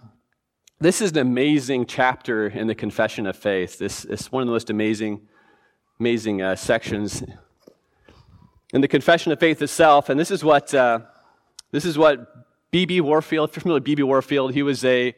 [0.78, 3.78] this is an amazing chapter in the Confession of Faith.
[3.78, 5.22] This is one of the most amazing,
[5.98, 7.24] amazing uh, sections
[8.74, 10.72] in the Confession of Faith itself, and this is what.
[10.74, 11.00] Uh,
[11.70, 13.02] this is what B.B.
[13.02, 14.02] Warfield, if you're familiar with B.B.
[14.02, 15.14] Warfield, he was a,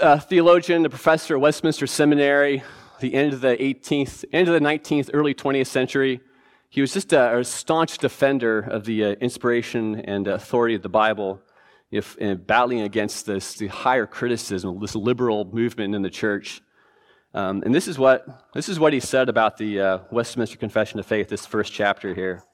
[0.00, 2.62] a theologian, a professor at Westminster Seminary,
[3.00, 6.20] the end of the 18th, end of the 19th, early 20th century.
[6.70, 10.88] He was just a, a staunch defender of the uh, inspiration and authority of the
[10.88, 11.40] Bible,
[11.90, 16.62] if, battling against this the higher criticism, this liberal movement in the church.
[17.34, 21.00] Um, and this is what this is what he said about the uh, Westminster Confession
[21.00, 22.44] of Faith, this first chapter here.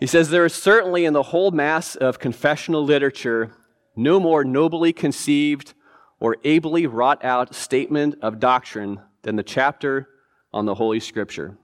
[0.00, 3.52] He says, There is certainly in the whole mass of confessional literature
[3.94, 5.74] no more nobly conceived
[6.18, 10.08] or ably wrought out statement of doctrine than the chapter
[10.52, 11.58] on the Holy Scripture,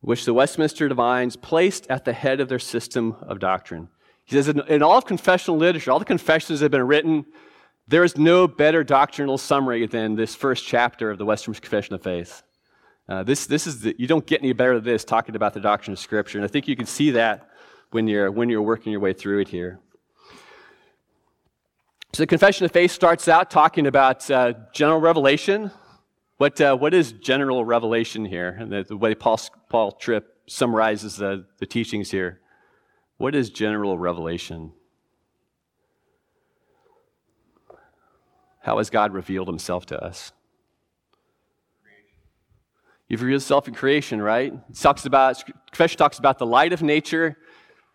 [0.00, 3.88] which the Westminster divines placed at the head of their system of doctrine.
[4.24, 7.26] He says, in, in all of confessional literature, all the confessions that have been written,
[7.88, 12.02] there is no better doctrinal summary than this first chapter of the Westminster Confession of
[12.02, 12.42] Faith.
[13.08, 15.60] Uh, this, this is the, you don't get any better than this talking about the
[15.60, 16.38] doctrine of Scripture.
[16.38, 17.50] And I think you can see that
[17.90, 19.80] when you're, when you're working your way through it here.
[22.12, 25.72] So the Confession of Faith starts out talking about uh, general revelation.
[26.40, 28.56] What, uh, what is general revelation here?
[28.58, 32.40] And the, the way Paul, Paul Tripp summarizes the, the teachings here.
[33.18, 34.72] What is general revelation?
[38.62, 40.32] How has God revealed himself to us?
[43.06, 44.50] You've revealed yourself in creation, right?
[44.50, 47.36] It talks about, confession talks about the light of nature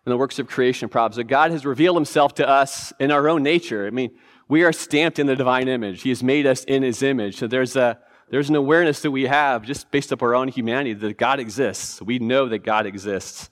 [0.05, 1.15] and the works of creation problems.
[1.15, 3.87] That God has revealed himself to us in our own nature.
[3.87, 4.11] I mean,
[4.47, 6.03] we are stamped in the divine image.
[6.03, 7.37] He has made us in his image.
[7.37, 7.97] So there's a
[8.29, 12.01] there's an awareness that we have just based up our own humanity that God exists.
[12.01, 13.49] We know that God exists.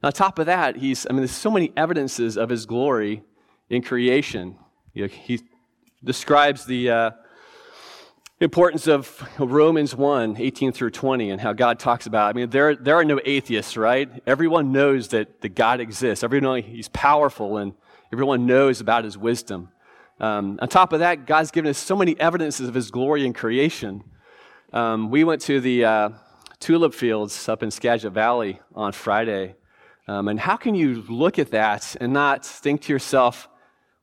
[0.00, 3.22] And on top of that, he's I mean, there's so many evidences of his glory
[3.68, 4.56] in creation.
[4.94, 5.40] You know, he
[6.04, 7.10] describes the uh,
[8.40, 12.28] importance of Romans 1, 18 through 20, and how God talks about.
[12.28, 14.10] I mean, there, there are no atheists, right?
[14.26, 16.24] Everyone knows that, that God exists.
[16.24, 17.72] Everyone he's powerful, and
[18.12, 19.70] everyone knows about his wisdom.
[20.20, 23.32] Um, on top of that, God's given us so many evidences of his glory in
[23.32, 24.04] creation.
[24.74, 26.08] Um, we went to the uh,
[26.58, 29.54] tulip fields up in Skagit Valley on Friday.
[30.08, 33.50] Um, and how can you look at that and not think to yourself,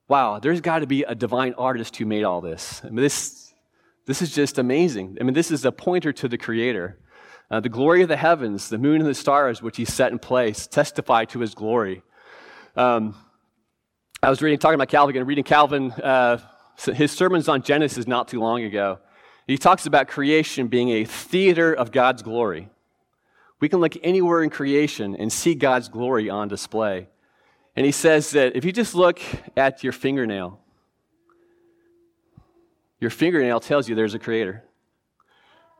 [0.07, 2.82] wow, there's got to be a divine artist who made all this?
[2.84, 3.51] I mean, this,
[4.05, 5.17] this is just amazing.
[5.20, 6.99] I mean, this is a pointer to the Creator.
[7.49, 10.20] Uh, the glory of the heavens, the moon and the stars, which He set in
[10.20, 12.03] place, testify to His glory.
[12.76, 13.15] Um,
[14.22, 16.38] I was reading, talking about Calvin, reading Calvin, uh,
[16.93, 18.99] his sermons on Genesis not too long ago.
[19.50, 22.70] He talks about creation being a theater of God's glory.
[23.60, 27.08] We can look anywhere in creation and see God's glory on display.
[27.76, 29.20] And he says that if you just look
[29.58, 30.60] at your fingernail,
[33.00, 34.64] your fingernail tells you there's a creator.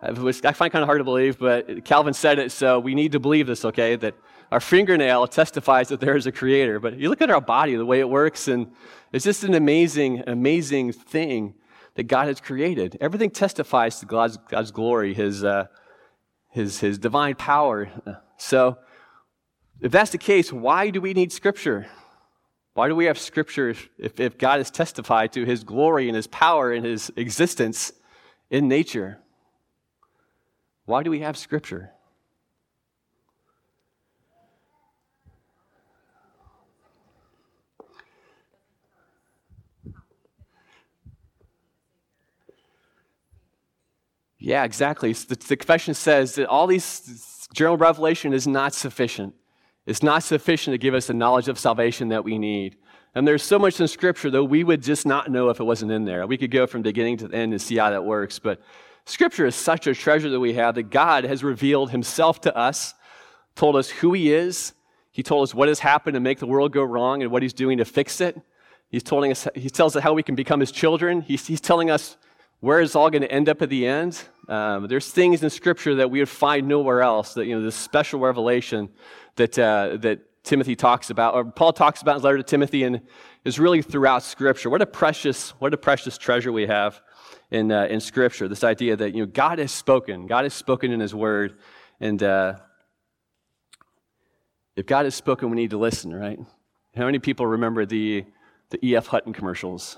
[0.02, 3.20] I find kind of hard to believe, but Calvin said it, so we need to
[3.20, 3.96] believe this, okay?
[3.98, 4.16] That
[4.52, 6.80] our fingernail testifies that there is a creator.
[6.80, 8.72] But you look at our body, the way it works, and
[9.14, 11.54] it's just an amazing, amazing thing
[12.00, 12.98] that God has created.
[13.02, 15.66] Everything testifies to God's, God's glory, his, uh,
[16.48, 17.90] his, his divine power.
[18.38, 18.78] So,
[19.82, 21.88] if that's the case, why do we need Scripture?
[22.74, 26.28] Why do we have Scripture if, if God has testified to his glory and his
[26.28, 27.92] power and his existence
[28.50, 29.20] in nature?
[30.86, 31.92] Why do we have Scripture?
[44.40, 45.12] Yeah, exactly.
[45.12, 49.36] The, the, confession says that all these general revelation is not sufficient.
[49.86, 52.78] It's not sufficient to give us the knowledge of salvation that we need.
[53.16, 55.92] And there's so much in Scripture, that we would just not know if it wasn't
[55.92, 56.26] in there.
[56.26, 58.40] We could go from beginning to end and see how that works.
[58.40, 58.62] But
[59.06, 62.94] Scripture is such a treasure that we have that God has revealed Himself to us,
[63.56, 64.74] told us who He is.
[65.12, 67.54] He told us what has happened to make the world go wrong and what He's
[67.54, 68.40] doing to fix it.
[68.90, 71.22] He's telling us, He tells us how we can become His children.
[71.22, 72.16] He's, he's telling us
[72.60, 74.22] where it's all going to end up at the end.
[74.48, 77.36] Um, there's things in Scripture that we would find nowhere else.
[77.36, 78.90] That you know, this special revelation
[79.36, 82.84] that uh, that Timothy talks about, or Paul talks about in his letter to Timothy,
[82.84, 83.02] and
[83.46, 84.70] is really throughout Scripture.
[84.70, 87.02] What a precious, what a precious treasure we have
[87.52, 88.48] in uh, in Scripture.
[88.48, 91.58] This idea that you know God has spoken, God has spoken in His Word,
[92.00, 92.56] and uh,
[94.76, 96.40] if God has spoken, we need to listen, right?
[96.96, 98.26] How many people remember the
[98.70, 99.08] the E.F.
[99.08, 99.98] Hutton commercials?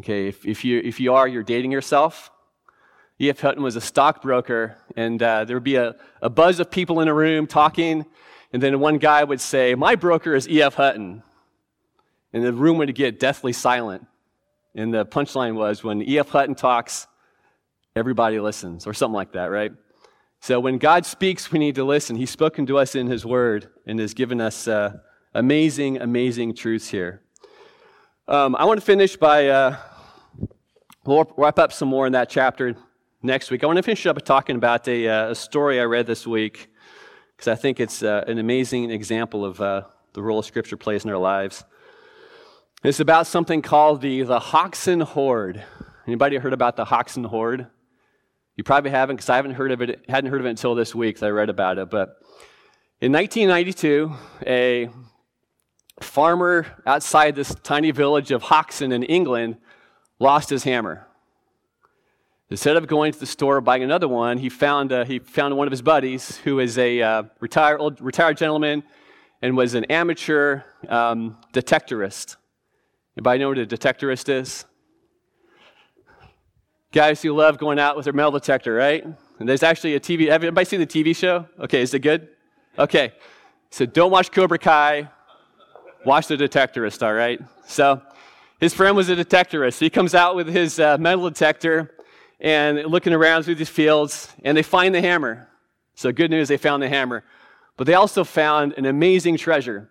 [0.00, 2.30] Okay, if, if, you, if you are, you're dating yourself.
[3.18, 3.40] E.F.
[3.40, 7.08] Hutton was a stockbroker, and uh, there would be a, a buzz of people in
[7.08, 8.04] a room talking,
[8.52, 10.74] and then one guy would say, My broker is E.F.
[10.74, 11.22] Hutton.
[12.34, 14.06] And the room would get deathly silent.
[14.74, 16.28] And the punchline was, When E.F.
[16.28, 17.06] Hutton talks,
[17.94, 19.72] everybody listens, or something like that, right?
[20.40, 22.16] So when God speaks, we need to listen.
[22.16, 24.98] He's spoken to us in His Word and has given us uh,
[25.32, 27.22] amazing, amazing truths here.
[28.28, 29.76] Um, I want to finish by, uh,
[31.04, 32.74] we'll wrap up some more in that chapter
[33.22, 33.62] next week.
[33.62, 36.66] I want to finish up talking about a, uh, a story I read this week
[37.36, 39.82] because I think it's uh, an amazing example of uh,
[40.14, 41.62] the role Scripture plays in our lives.
[42.82, 45.62] It's about something called the, the Hoxton Hoard.
[46.08, 47.68] Anybody heard about the Hoxton Hoard?
[48.56, 50.96] You probably haven't because I haven't heard of it, hadn't heard of it until this
[50.96, 51.90] week I read about it.
[51.90, 52.16] But
[53.00, 54.12] in 1992,
[54.44, 54.90] a
[56.00, 59.56] farmer outside this tiny village of Hoxton in England
[60.18, 61.06] lost his hammer.
[62.48, 65.66] Instead of going to the store buying another one, he found, uh, he found one
[65.66, 68.84] of his buddies who is a uh, retired, old, retired gentleman
[69.42, 72.36] and was an amateur um, detectorist.
[73.16, 74.64] Anybody know what a detectorist is?
[76.92, 79.04] Guys who love going out with their metal detector, right?
[79.38, 80.28] And there's actually a TV.
[80.30, 81.46] Have anybody seen the TV show?
[81.58, 82.28] Okay, is it good?
[82.78, 83.12] Okay.
[83.70, 85.10] So don't watch Cobra Kai.
[86.06, 87.40] Watch the detectorist, all right?
[87.66, 88.00] So
[88.60, 89.80] his friend was a detectorist.
[89.80, 91.96] He comes out with his uh, metal detector
[92.38, 95.48] and looking around through these fields, and they find the hammer.
[95.96, 97.24] So good news, they found the hammer.
[97.76, 99.90] But they also found an amazing treasure.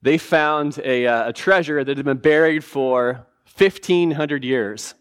[0.00, 4.94] They found a, uh, a treasure that had been buried for 1,500 years.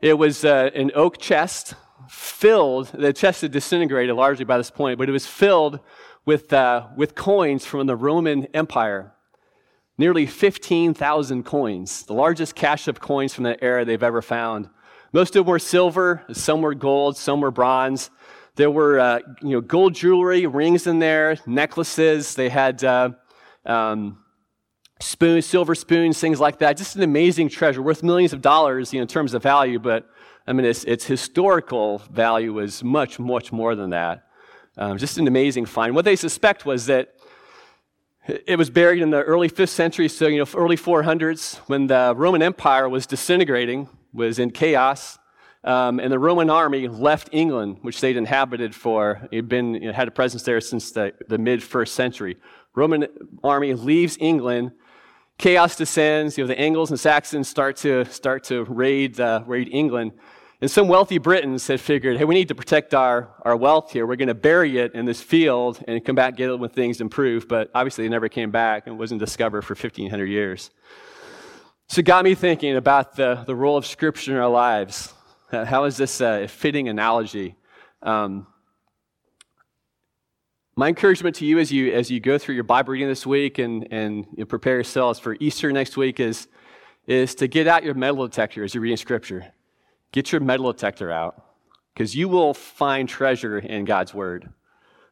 [0.00, 1.74] It was uh, an oak chest
[2.08, 5.80] filled, the chest had disintegrated largely by this point, but it was filled
[6.24, 9.14] with, uh, with coins from the Roman Empire
[9.98, 14.70] nearly 15,000 coins, the largest cache of coins from that era they've ever found.
[15.12, 18.10] Most of them were silver, some were gold, some were bronze.
[18.54, 22.34] There were uh, you know, gold jewelry, rings in there, necklaces.
[22.34, 23.10] They had uh,
[23.66, 24.18] um,
[25.00, 26.76] spoons, silver spoons, things like that.
[26.76, 30.08] Just an amazing treasure, worth millions of dollars you know, in terms of value, but
[30.46, 34.24] I mean, its, its historical value was much, much more than that.
[34.78, 35.94] Um, just an amazing find.
[35.94, 37.14] What they suspect was that
[38.28, 42.12] it was buried in the early 5th century, so you know, early 400s, when the
[42.14, 45.18] Roman Empire was disintegrating, was in chaos,
[45.64, 49.92] um, and the Roman army left England, which they'd inhabited for, it been, you know,
[49.92, 52.36] had a presence there since the, the mid first century.
[52.74, 53.06] Roman
[53.42, 54.72] army leaves England,
[55.38, 59.68] chaos descends, you know, the Angles and Saxons start to, start to raid, uh, raid
[59.72, 60.12] England,
[60.60, 64.06] and some wealthy Britons had figured, hey, we need to protect our, our wealth here.
[64.06, 67.00] We're going to bury it in this field and come back get it when things
[67.00, 67.46] improve.
[67.46, 70.70] But obviously, it never came back and wasn't discovered for 1,500 years.
[71.88, 75.14] So it got me thinking about the, the role of Scripture in our lives.
[75.50, 77.54] How is this a fitting analogy?
[78.02, 78.46] Um,
[80.76, 83.58] my encouragement to you as you as you go through your Bible reading this week
[83.58, 86.46] and and you prepare yourselves for Easter next week is
[87.08, 89.52] is to get out your metal detector as you're reading Scripture.
[90.12, 91.44] Get your metal detector out
[91.94, 94.48] because you will find treasure in God's Word.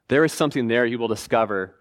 [0.09, 1.75] There is something there you will discover.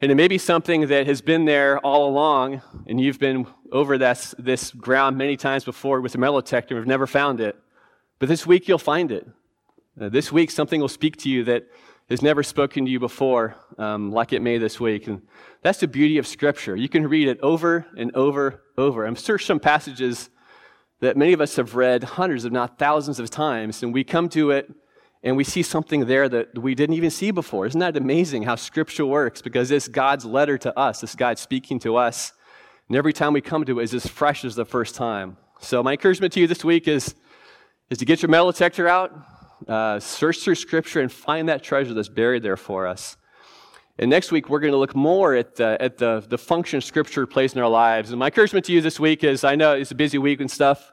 [0.00, 3.96] And it may be something that has been there all along, and you've been over
[3.96, 7.56] this, this ground many times before with a metal detector and have never found it.
[8.18, 9.26] But this week you'll find it.
[9.98, 11.66] Uh, this week something will speak to you that
[12.10, 15.06] has never spoken to you before, um, like it may this week.
[15.06, 15.22] And
[15.62, 16.76] that's the beauty of Scripture.
[16.76, 19.06] You can read it over and over, over.
[19.06, 20.30] I'm sure some passages
[21.00, 24.28] that many of us have read hundreds, if not thousands of times, and we come
[24.30, 24.70] to it
[25.22, 27.66] and we see something there that we didn't even see before.
[27.66, 29.42] Isn't that amazing how Scripture works?
[29.42, 32.32] Because it's God's letter to us, it's God speaking to us.
[32.88, 35.36] And every time we come to it is as fresh as the first time.
[35.60, 37.14] So, my encouragement to you this week is,
[37.90, 39.12] is to get your metal detector out,
[39.66, 43.16] uh, search through Scripture, and find that treasure that's buried there for us.
[43.98, 47.26] And next week, we're going to look more at, the, at the, the function Scripture
[47.26, 48.10] plays in our lives.
[48.10, 50.50] And my encouragement to you this week is I know it's a busy week and
[50.50, 50.92] stuff,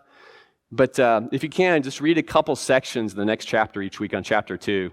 [0.71, 3.99] but uh, if you can, just read a couple sections in the next chapter each
[3.99, 4.89] week on chapter 2.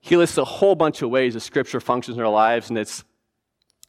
[0.00, 3.04] He lists a whole bunch of ways that Scripture functions in our lives, and it's,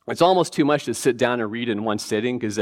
[0.08, 2.60] it's almost too much to sit down and read in one sitting because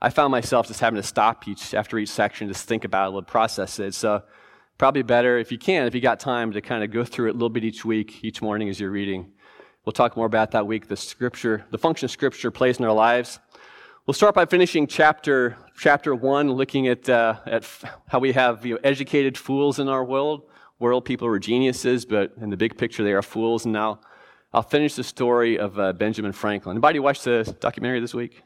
[0.00, 3.26] I found myself just having to stop each after each section, just think about it,
[3.26, 3.92] process it.
[3.92, 4.22] So
[4.78, 7.30] probably better if you can, if you got time to kind of go through it
[7.30, 9.33] a little bit each week, each morning as you're reading.
[9.84, 13.38] We'll talk more about that week, the scripture, the function Scripture plays in our lives.
[14.06, 17.68] We'll start by finishing chapter, chapter one, looking at, uh, at
[18.06, 20.48] how we have you know, educated fools in our world.
[20.78, 23.66] World people are geniuses, but in the big picture, they are fools.
[23.66, 24.00] And now
[24.54, 26.76] I'll finish the story of uh, Benjamin Franklin.
[26.76, 28.42] Anybody watch the documentary this week?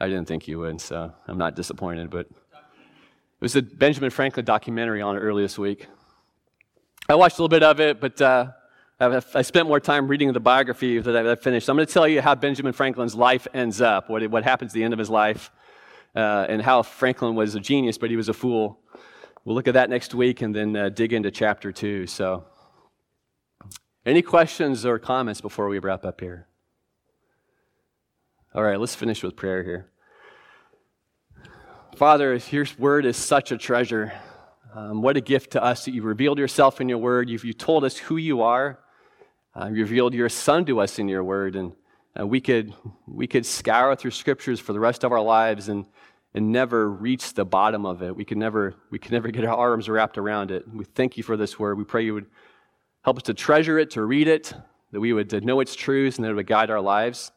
[0.00, 2.08] I didn't think you would, so I'm not disappointed.
[2.08, 5.88] But it was the Benjamin Franklin documentary on early this week.
[7.06, 8.52] I watched a little bit of it, but uh,
[9.02, 11.68] I spent more time reading the biography that I finished.
[11.68, 14.74] I'm going to tell you how Benjamin Franklin's life ends up, what, what happens at
[14.74, 15.50] the end of his life,
[16.14, 18.78] uh, and how Franklin was a genius, but he was a fool.
[19.44, 22.06] We'll look at that next week and then uh, dig into chapter two.
[22.06, 22.44] So,
[24.06, 26.46] any questions or comments before we wrap up here?
[28.54, 29.90] All right, let's finish with prayer here.
[31.96, 34.12] Father, your word is such a treasure.
[34.72, 37.28] Um, what a gift to us that you revealed yourself in your word.
[37.28, 38.78] You've, you told us who you are.
[39.54, 41.56] Uh, revealed your son to us in your word.
[41.56, 41.72] And
[42.18, 42.72] uh, we, could,
[43.06, 45.86] we could scour through scriptures for the rest of our lives and,
[46.32, 48.16] and never reach the bottom of it.
[48.16, 50.64] We could never, we could never get our arms wrapped around it.
[50.72, 51.76] We thank you for this word.
[51.76, 52.26] We pray you would
[53.04, 54.54] help us to treasure it, to read it,
[54.90, 57.30] that we would know its truths, and that it would guide our lives.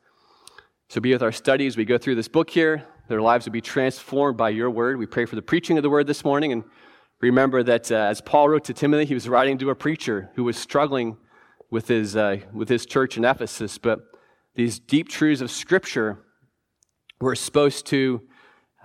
[0.89, 1.75] So be with our studies.
[1.75, 2.85] We go through this book here.
[3.09, 4.97] Their lives would be transformed by your word.
[4.97, 6.63] We pray for the preaching of the word this morning and
[7.19, 10.43] remember that uh, as Paul wrote to Timothy, he was writing to a preacher who
[10.43, 11.17] was struggling
[11.75, 13.77] with his, uh, with his church in Ephesus.
[13.77, 13.99] But
[14.55, 16.23] these deep truths of Scripture
[17.19, 18.21] were supposed to,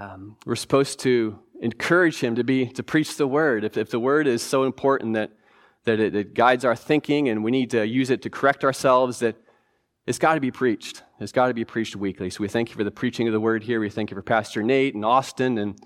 [0.00, 3.62] um, were supposed to encourage him to, be, to preach the Word.
[3.62, 5.30] If, if the Word is so important that,
[5.84, 9.20] that it, it guides our thinking and we need to use it to correct ourselves,
[9.20, 9.36] that
[10.08, 11.04] it's got to be preached.
[11.20, 12.28] It's got to be preached weekly.
[12.28, 13.78] So we thank you for the preaching of the Word here.
[13.78, 15.78] We thank you for Pastor Nate and Austin and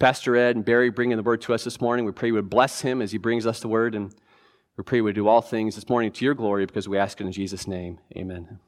[0.00, 2.04] Pastor Ed and Barry bringing the word to us this morning.
[2.04, 4.12] We pray you would bless him as he brings us the word, and
[4.78, 7.24] we pray we do all things this morning to your glory because we ask it
[7.26, 7.98] in Jesus' name.
[8.16, 8.60] Amen.